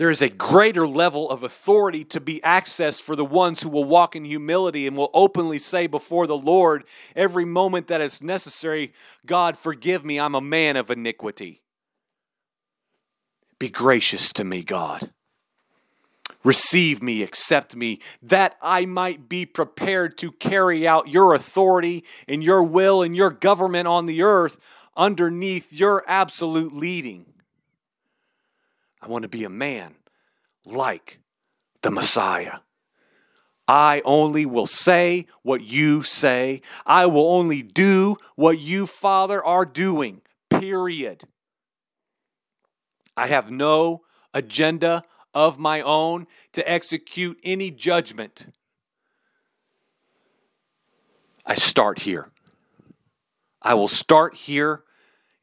There 0.00 0.10
is 0.10 0.22
a 0.22 0.30
greater 0.30 0.88
level 0.88 1.28
of 1.28 1.42
authority 1.42 2.04
to 2.04 2.20
be 2.20 2.40
accessed 2.40 3.02
for 3.02 3.14
the 3.14 3.24
ones 3.24 3.62
who 3.62 3.68
will 3.68 3.84
walk 3.84 4.16
in 4.16 4.24
humility 4.24 4.86
and 4.86 4.96
will 4.96 5.10
openly 5.12 5.58
say 5.58 5.86
before 5.86 6.26
the 6.26 6.38
Lord 6.38 6.84
every 7.14 7.44
moment 7.44 7.88
that 7.88 8.00
it's 8.00 8.22
necessary, 8.22 8.94
God, 9.26 9.58
forgive 9.58 10.02
me, 10.02 10.18
I'm 10.18 10.34
a 10.34 10.40
man 10.40 10.78
of 10.78 10.90
iniquity. 10.90 11.60
Be 13.58 13.68
gracious 13.68 14.32
to 14.32 14.42
me, 14.42 14.62
God. 14.62 15.10
Receive 16.42 17.02
me, 17.02 17.22
accept 17.22 17.76
me, 17.76 18.00
that 18.22 18.56
I 18.62 18.86
might 18.86 19.28
be 19.28 19.44
prepared 19.44 20.16
to 20.18 20.32
carry 20.32 20.88
out 20.88 21.08
your 21.08 21.34
authority 21.34 22.04
and 22.26 22.42
your 22.42 22.62
will 22.62 23.02
and 23.02 23.14
your 23.14 23.30
government 23.30 23.88
on 23.88 24.06
the 24.06 24.22
earth 24.22 24.58
underneath 24.96 25.72
your 25.72 26.02
absolute 26.06 26.74
leading. 26.74 27.26
I 29.02 29.08
want 29.08 29.22
to 29.22 29.28
be 29.28 29.44
a 29.44 29.50
man 29.50 29.96
like 30.64 31.20
the 31.82 31.90
Messiah. 31.90 32.58
I 33.68 34.02
only 34.04 34.46
will 34.46 34.66
say 34.66 35.26
what 35.42 35.62
you 35.62 36.02
say. 36.02 36.62
I 36.84 37.06
will 37.06 37.30
only 37.34 37.62
do 37.62 38.16
what 38.34 38.58
you, 38.58 38.86
Father, 38.86 39.44
are 39.44 39.64
doing. 39.64 40.22
Period. 40.48 41.22
I 43.16 43.28
have 43.28 43.50
no 43.50 44.02
agenda 44.34 45.04
of 45.34 45.58
my 45.58 45.80
own 45.80 46.26
to 46.52 46.70
execute 46.70 47.38
any 47.42 47.70
judgment. 47.70 48.46
I 51.46 51.54
start 51.54 52.00
here. 52.00 52.30
I 53.62 53.74
will 53.74 53.88
start 53.88 54.34
here 54.34 54.84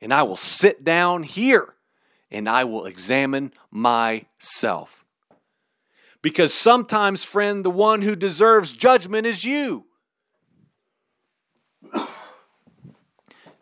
and 0.02 0.14
I 0.14 0.24
will 0.24 0.36
sit 0.36 0.84
down 0.84 1.24
here 1.24 1.76
and 2.32 2.50
I 2.50 2.64
will 2.64 2.86
examine 2.86 3.54
myself. 3.72 5.06
Because 6.22 6.54
sometimes, 6.54 7.24
friend, 7.24 7.64
the 7.64 7.70
one 7.70 8.02
who 8.02 8.16
deserves 8.16 8.74
judgment 8.74 9.28
is 9.28 9.46
you. 9.46 9.86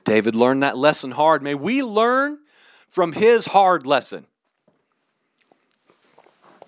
David 0.04 0.36
learned 0.36 0.64
that 0.64 0.78
lesson 0.78 1.12
hard. 1.12 1.44
May 1.44 1.56
we 1.56 1.84
learn 1.84 2.40
from 2.88 3.12
his 3.12 3.48
hard 3.48 3.86
lesson. 3.86 4.28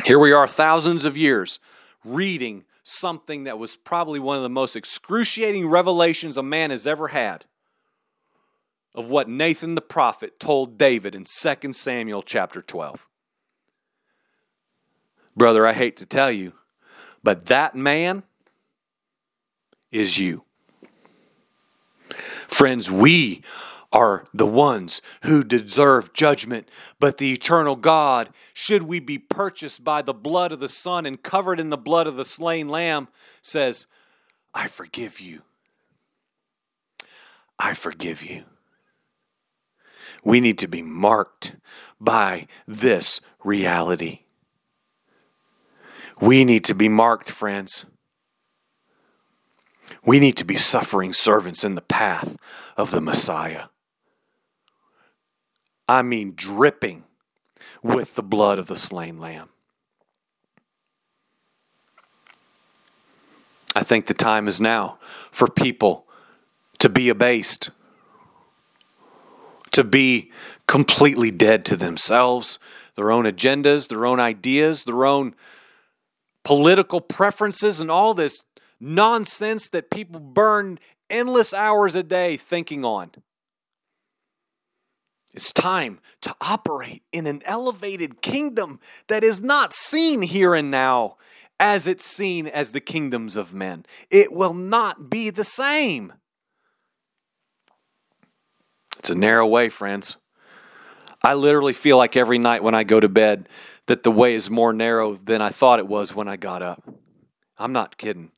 Here 0.07 0.17
we 0.17 0.31
are, 0.31 0.47
thousands 0.47 1.03
of 1.03 1.17
years, 1.17 1.59
reading 2.05 2.63
something 2.81 3.43
that 3.43 3.59
was 3.59 3.75
probably 3.75 4.21
one 4.21 4.37
of 4.37 4.43
the 4.43 4.47
most 4.47 4.77
excruciating 4.77 5.67
revelations 5.67 6.37
a 6.37 6.43
man 6.43 6.69
has 6.71 6.87
ever 6.87 7.09
had 7.09 7.43
of 8.95 9.09
what 9.09 9.27
Nathan 9.27 9.75
the 9.75 9.81
prophet 9.81 10.39
told 10.39 10.77
David 10.77 11.13
in 11.13 11.25
2 11.25 11.73
Samuel 11.73 12.23
chapter 12.23 12.61
12. 12.61 13.05
Brother, 15.35 15.67
I 15.67 15.73
hate 15.73 15.97
to 15.97 16.05
tell 16.05 16.31
you, 16.31 16.53
but 17.21 17.47
that 17.47 17.75
man 17.75 18.23
is 19.91 20.17
you. 20.17 20.45
Friends, 22.47 22.89
we 22.89 23.43
are 23.91 24.25
the 24.33 24.45
ones 24.45 25.01
who 25.23 25.43
deserve 25.43 26.13
judgment. 26.13 26.69
But 26.99 27.17
the 27.17 27.33
eternal 27.33 27.75
God, 27.75 28.29
should 28.53 28.83
we 28.83 28.99
be 28.99 29.17
purchased 29.17 29.83
by 29.83 30.01
the 30.01 30.13
blood 30.13 30.51
of 30.51 30.59
the 30.59 30.69
Son 30.69 31.05
and 31.05 31.21
covered 31.21 31.59
in 31.59 31.69
the 31.69 31.77
blood 31.77 32.07
of 32.07 32.17
the 32.17 32.25
slain 32.25 32.67
Lamb, 32.67 33.07
says, 33.41 33.87
I 34.53 34.67
forgive 34.67 35.19
you. 35.19 35.41
I 37.59 37.73
forgive 37.73 38.23
you. 38.23 38.43
We 40.23 40.41
need 40.41 40.57
to 40.59 40.67
be 40.67 40.81
marked 40.81 41.55
by 41.99 42.47
this 42.67 43.21
reality. 43.43 44.21
We 46.19 46.43
need 46.43 46.65
to 46.65 46.75
be 46.75 46.89
marked, 46.89 47.29
friends. 47.29 47.85
We 50.03 50.19
need 50.19 50.37
to 50.37 50.45
be 50.45 50.55
suffering 50.55 51.13
servants 51.13 51.63
in 51.63 51.75
the 51.75 51.81
path 51.81 52.37
of 52.75 52.91
the 52.91 53.01
Messiah. 53.01 53.65
I 55.87 56.01
mean 56.01 56.33
dripping 56.35 57.03
with 57.81 58.15
the 58.15 58.23
blood 58.23 58.59
of 58.59 58.67
the 58.67 58.75
slain 58.75 59.19
lamb. 59.19 59.49
I 63.75 63.83
think 63.83 64.07
the 64.07 64.13
time 64.13 64.47
is 64.47 64.59
now 64.59 64.97
for 65.31 65.47
people 65.47 66.07
to 66.79 66.89
be 66.89 67.09
abased, 67.09 67.69
to 69.71 69.83
be 69.83 70.31
completely 70.67 71.31
dead 71.31 71.63
to 71.65 71.75
themselves, 71.75 72.59
their 72.95 73.11
own 73.11 73.25
agendas, 73.25 73.87
their 73.87 74.05
own 74.05 74.19
ideas, 74.19 74.83
their 74.83 75.05
own 75.05 75.35
political 76.43 76.99
preferences, 76.99 77.79
and 77.79 77.91
all 77.91 78.13
this 78.13 78.43
nonsense 78.79 79.69
that 79.69 79.91
people 79.91 80.19
burn 80.19 80.79
endless 81.09 81.53
hours 81.53 81.95
a 81.95 82.03
day 82.03 82.35
thinking 82.35 82.83
on. 82.83 83.11
It's 85.33 85.51
time 85.51 85.99
to 86.21 86.35
operate 86.41 87.03
in 87.11 87.27
an 87.27 87.41
elevated 87.45 88.21
kingdom 88.21 88.79
that 89.07 89.23
is 89.23 89.41
not 89.41 89.73
seen 89.73 90.21
here 90.21 90.55
and 90.55 90.71
now 90.71 91.17
as 91.59 91.87
it's 91.87 92.05
seen 92.05 92.47
as 92.47 92.71
the 92.71 92.79
kingdoms 92.79 93.35
of 93.35 93.53
men. 93.53 93.85
It 94.09 94.31
will 94.31 94.53
not 94.53 95.09
be 95.09 95.29
the 95.29 95.43
same. 95.43 96.13
It's 98.99 99.09
a 99.09 99.15
narrow 99.15 99.45
way, 99.45 99.69
friends. 99.69 100.17
I 101.23 101.33
literally 101.33 101.73
feel 101.73 101.97
like 101.97 102.15
every 102.15 102.37
night 102.37 102.63
when 102.63 102.75
I 102.75 102.83
go 102.83 102.99
to 102.99 103.09
bed 103.09 103.49
that 103.87 104.03
the 104.03 104.11
way 104.11 104.35
is 104.35 104.49
more 104.49 104.73
narrow 104.73 105.15
than 105.15 105.41
I 105.41 105.49
thought 105.49 105.79
it 105.79 105.87
was 105.87 106.15
when 106.15 106.27
I 106.27 106.35
got 106.35 106.61
up. 106.61 106.83
I'm 107.57 107.73
not 107.73 107.97
kidding. 107.97 108.31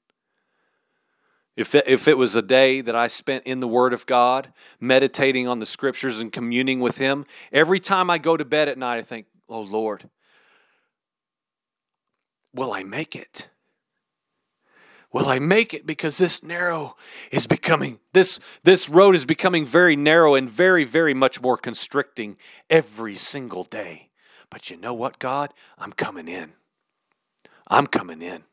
If 1.59 1.75
it, 1.75 1.83
if 1.89 2.07
it 2.07 2.17
was 2.17 2.37
a 2.37 2.41
day 2.41 2.79
that 2.79 2.95
I 2.95 3.07
spent 3.07 3.45
in 3.45 3.59
the 3.59 3.67
Word 3.67 3.91
of 3.91 4.05
God, 4.05 4.53
meditating 4.79 5.45
on 5.45 5.59
the 5.59 5.65
Scriptures 5.65 6.21
and 6.21 6.31
communing 6.31 6.79
with 6.79 6.99
Him, 6.99 7.25
every 7.51 7.81
time 7.81 8.09
I 8.09 8.17
go 8.17 8.37
to 8.37 8.45
bed 8.45 8.69
at 8.69 8.77
night, 8.77 8.95
I 8.95 9.01
think, 9.01 9.25
oh 9.49 9.59
Lord, 9.59 10.09
will 12.53 12.71
I 12.71 12.83
make 12.83 13.13
it? 13.13 13.49
Will 15.11 15.27
I 15.27 15.39
make 15.39 15.73
it? 15.73 15.85
Because 15.85 16.17
this 16.17 16.41
narrow 16.41 16.95
is 17.29 17.45
becoming, 17.45 17.99
this, 18.13 18.39
this 18.63 18.87
road 18.87 19.13
is 19.13 19.25
becoming 19.25 19.65
very 19.65 19.97
narrow 19.97 20.35
and 20.35 20.49
very, 20.49 20.85
very 20.85 21.13
much 21.13 21.41
more 21.41 21.57
constricting 21.57 22.37
every 22.69 23.17
single 23.17 23.65
day. 23.65 24.11
But 24.49 24.69
you 24.69 24.77
know 24.77 24.93
what, 24.93 25.19
God? 25.19 25.53
I'm 25.77 25.91
coming 25.91 26.29
in. 26.29 26.53
I'm 27.67 27.85
coming 27.85 28.21
in. 28.21 28.45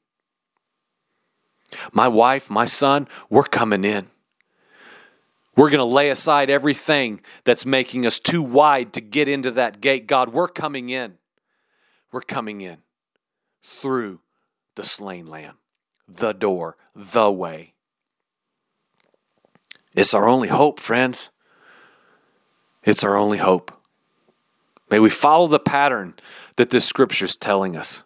My 1.93 2.09
wife, 2.09 2.51
my 2.51 2.65
son, 2.65 3.09
we're 3.31 3.45
coming 3.45 3.85
in. 3.85 4.09
We're 5.57 5.71
going 5.71 5.79
to 5.79 5.85
lay 5.85 6.11
aside 6.11 6.51
everything 6.51 7.21
that's 7.45 7.65
making 7.65 8.05
us 8.05 8.21
too 8.21 8.43
wide 8.43 8.93
to 8.93 9.01
get 9.01 9.27
into 9.27 9.51
that 9.53 9.81
gate. 9.81 10.07
God, 10.07 10.33
we're 10.33 10.49
coming 10.49 10.91
in. 10.91 11.15
We're 12.13 12.21
coming 12.21 12.61
in 12.61 12.79
through 13.63 14.21
the 14.75 14.85
slain 14.85 15.27
lamb, 15.27 15.57
the 16.07 16.33
door, 16.33 16.77
the 16.95 17.31
way. 17.31 17.73
It's 19.95 20.13
our 20.13 20.29
only 20.29 20.49
hope, 20.49 20.79
friends. 20.79 21.31
It's 22.85 23.03
our 23.03 23.17
only 23.17 23.39
hope. 23.39 23.73
May 24.91 24.99
we 24.99 25.11
follow 25.11 25.49
the 25.49 25.59
pattern 25.59 26.15
that 26.57 26.71
this 26.71 26.85
scripture 26.85 27.25
is 27.25 27.37
telling 27.37 27.77
us. 27.77 28.05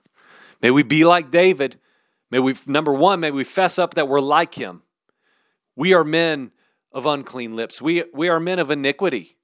May 0.63 0.71
we 0.71 0.83
be 0.83 1.05
like 1.05 1.31
David 1.31 1.79
May 2.31 2.39
we, 2.39 2.55
number 2.67 2.93
one, 2.93 3.21
may 3.21 3.31
we 3.31 3.45
fess 3.45 3.79
up 3.79 3.95
that 3.95 4.09
we're 4.09 4.21
like 4.21 4.55
him. 4.55 4.83
We 5.77 5.95
are 5.95 6.05
men 6.05 6.53
of 6.93 7.07
unclean 7.07 7.57
lips. 7.57 7.81
We, 7.83 8.05
we 8.15 8.29
are 8.29 8.41
men 8.41 8.59
of 8.59 8.71
iniquity. 8.71 9.37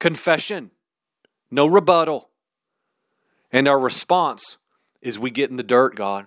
Confession, 0.00 0.70
no 1.50 1.66
rebuttal. 1.66 2.30
And 3.50 3.66
our 3.66 3.78
response 3.78 4.58
is 5.02 5.18
we 5.18 5.30
get 5.30 5.50
in 5.50 5.56
the 5.56 5.62
dirt, 5.62 5.96
God. 5.96 6.26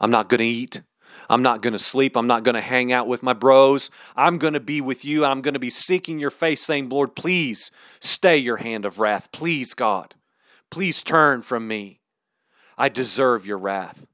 I'm 0.00 0.10
not 0.10 0.28
going 0.28 0.38
to 0.38 0.44
eat. 0.44 0.82
I'm 1.30 1.42
not 1.42 1.60
going 1.60 1.72
to 1.72 1.78
sleep. 1.78 2.16
I'm 2.16 2.26
not 2.26 2.42
going 2.42 2.54
to 2.54 2.60
hang 2.60 2.92
out 2.92 3.06
with 3.06 3.22
my 3.22 3.34
bros. 3.34 3.90
I'm 4.16 4.38
going 4.38 4.54
to 4.54 4.60
be 4.60 4.80
with 4.80 5.04
you. 5.04 5.24
I'm 5.24 5.42
going 5.42 5.54
to 5.54 5.60
be 5.60 5.70
seeking 5.70 6.18
your 6.18 6.30
face, 6.30 6.62
saying, 6.62 6.88
Lord, 6.88 7.14
please 7.14 7.70
stay 8.00 8.38
your 8.38 8.56
hand 8.56 8.84
of 8.84 8.98
wrath. 8.98 9.30
Please, 9.32 9.74
God, 9.74 10.14
please 10.70 11.02
turn 11.02 11.42
from 11.42 11.68
me. 11.68 12.00
I 12.78 12.88
deserve 12.88 13.44
your 13.44 13.58
wrath. 13.58 14.06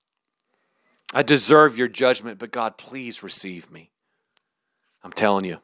I 1.14 1.22
deserve 1.22 1.78
your 1.78 1.88
judgment, 1.88 2.38
but 2.40 2.50
God, 2.50 2.76
please 2.76 3.22
receive 3.22 3.70
me. 3.70 3.90
I'm 5.02 5.12
telling 5.12 5.44
you. 5.44 5.58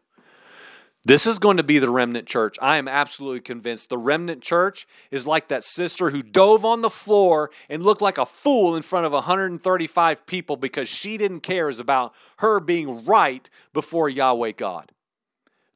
This 1.05 1.27
is 1.27 1.39
going 1.39 1.57
to 1.57 1.63
be 1.63 1.79
the 1.79 1.91
remnant 1.91 2.29
church. 2.29 2.57
I 2.61 2.77
am 2.77 2.87
absolutely 2.87 3.41
convinced. 3.41 3.89
The 3.89 3.99
remnant 3.99 4.43
church 4.43 4.87
is 5.11 5.27
like 5.27 5.49
that 5.49 5.65
sister 5.65 6.11
who 6.11 6.21
dove 6.21 6.65
on 6.65 6.83
the 6.83 6.91
floor 6.91 7.51
and 7.71 7.83
looked 7.83 8.03
like 8.03 8.19
a 8.19 8.27
fool 8.27 8.77
in 8.77 8.83
front 8.83 9.07
of 9.07 9.13
135 9.13 10.27
people 10.27 10.57
because 10.57 10.89
she 10.89 11.17
didn't 11.17 11.41
care 11.41 11.71
about 11.71 12.15
her 12.39 12.61
being 12.61 13.05
right 13.05 13.49
before 13.73 14.09
Yahweh 14.09 14.53
God. 14.53 14.93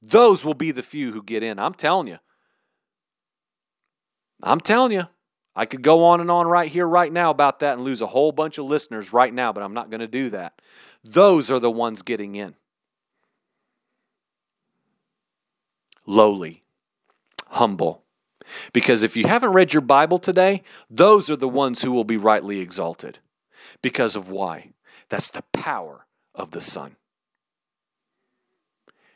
Those 0.03 0.45
will 0.45 0.55
be 0.55 0.71
the 0.71 0.83
few 0.83 1.13
who 1.13 1.23
get 1.23 1.43
in. 1.43 1.59
I'm 1.59 1.75
telling 1.75 2.07
you. 2.07 2.19
I'm 4.43 4.61
telling 4.61 4.93
you. 4.93 5.09
I 5.57 5.67
could 5.67 5.83
go 5.83 6.05
on 6.05 6.21
and 6.21 6.31
on 6.31 6.47
right 6.47 6.71
here, 6.71 6.87
right 6.87 7.13
now 7.13 7.31
about 7.31 7.61
that 7.61 7.75
and 7.75 7.85
lose 7.85 8.03
a 8.03 8.07
whole 8.07 8.33
bunch 8.33 8.59
of 8.59 8.65
listeners 8.65 9.13
right 9.13 9.33
now, 9.33 9.53
but 9.53 9.63
I'm 9.63 9.75
not 9.75 9.91
going 9.91 10.01
to 10.01 10.09
do 10.09 10.31
that. 10.31 10.61
Those 11.05 11.51
are 11.51 11.61
the 11.61 11.71
ones 11.71 12.03
getting 12.03 12.35
in. 12.35 12.55
Lowly, 16.07 16.65
humble. 17.49 18.03
Because 18.73 19.03
if 19.03 19.17
you 19.17 19.27
haven't 19.27 19.53
read 19.53 19.73
your 19.73 19.81
Bible 19.81 20.19
today, 20.19 20.63
those 20.91 21.31
are 21.31 21.37
the 21.37 21.49
ones 21.49 21.83
who 21.83 21.93
will 21.93 22.05
be 22.05 22.17
rightly 22.17 22.61
exalted. 22.61 23.21
Because 23.81 24.17
of 24.17 24.31
why? 24.31 24.71
That's 25.09 25.31
the 25.31 25.45
power 25.53 26.07
of 26.35 26.51
the 26.51 26.61
Son. 26.61 26.97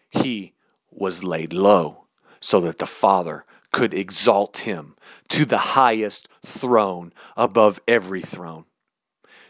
He 0.09 0.55
was 0.91 1.25
laid 1.25 1.53
low 1.53 2.07
so 2.41 2.61
that 2.61 2.79
the 2.79 2.87
Father 2.87 3.45
could 3.73 3.95
exalt 3.95 4.59
him 4.59 4.95
to 5.29 5.45
the 5.45 5.59
highest 5.59 6.29
throne 6.45 7.13
above 7.37 7.81
every 7.87 8.23
throne, 8.23 8.65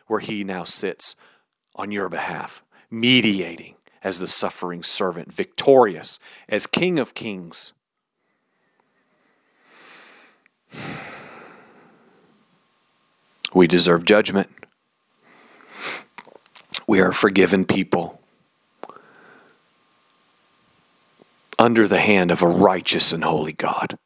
where 0.07 0.21
he 0.21 0.45
now 0.45 0.65
sits 0.65 1.17
on 1.75 1.93
your 1.93 2.09
behalf, 2.09 2.63
mediating 2.91 3.75
as 4.03 4.19
the 4.19 4.27
suffering 4.27 4.83
servant, 4.83 5.33
victorious 5.33 6.19
as 6.49 6.67
King 6.67 6.99
of 6.99 7.15
kings. 7.15 7.73
We 13.55 13.67
deserve 13.67 14.05
judgment. 14.05 14.51
We 16.87 17.01
are 17.01 17.13
forgiven 17.13 17.65
people 17.65 18.21
under 21.59 21.89
the 21.89 21.99
hand 21.99 22.31
of 22.31 22.43
a 22.43 22.47
righteous 22.47 23.13
and 23.13 23.25
holy 23.25 23.53
God. 23.53 23.99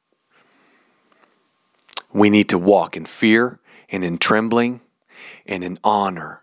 We 2.12 2.31
need 2.31 2.48
to 2.51 2.59
walk 2.59 2.96
in 2.96 3.07
fear 3.07 3.61
and 3.88 4.05
in 4.05 4.18
trembling 4.18 4.81
and 5.46 5.64
in 5.64 5.79
honor 5.83 6.42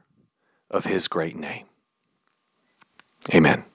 of 0.69 0.85
His 0.85 1.07
great 1.07 1.35
name. 1.35 1.65
Amen. 3.33 3.65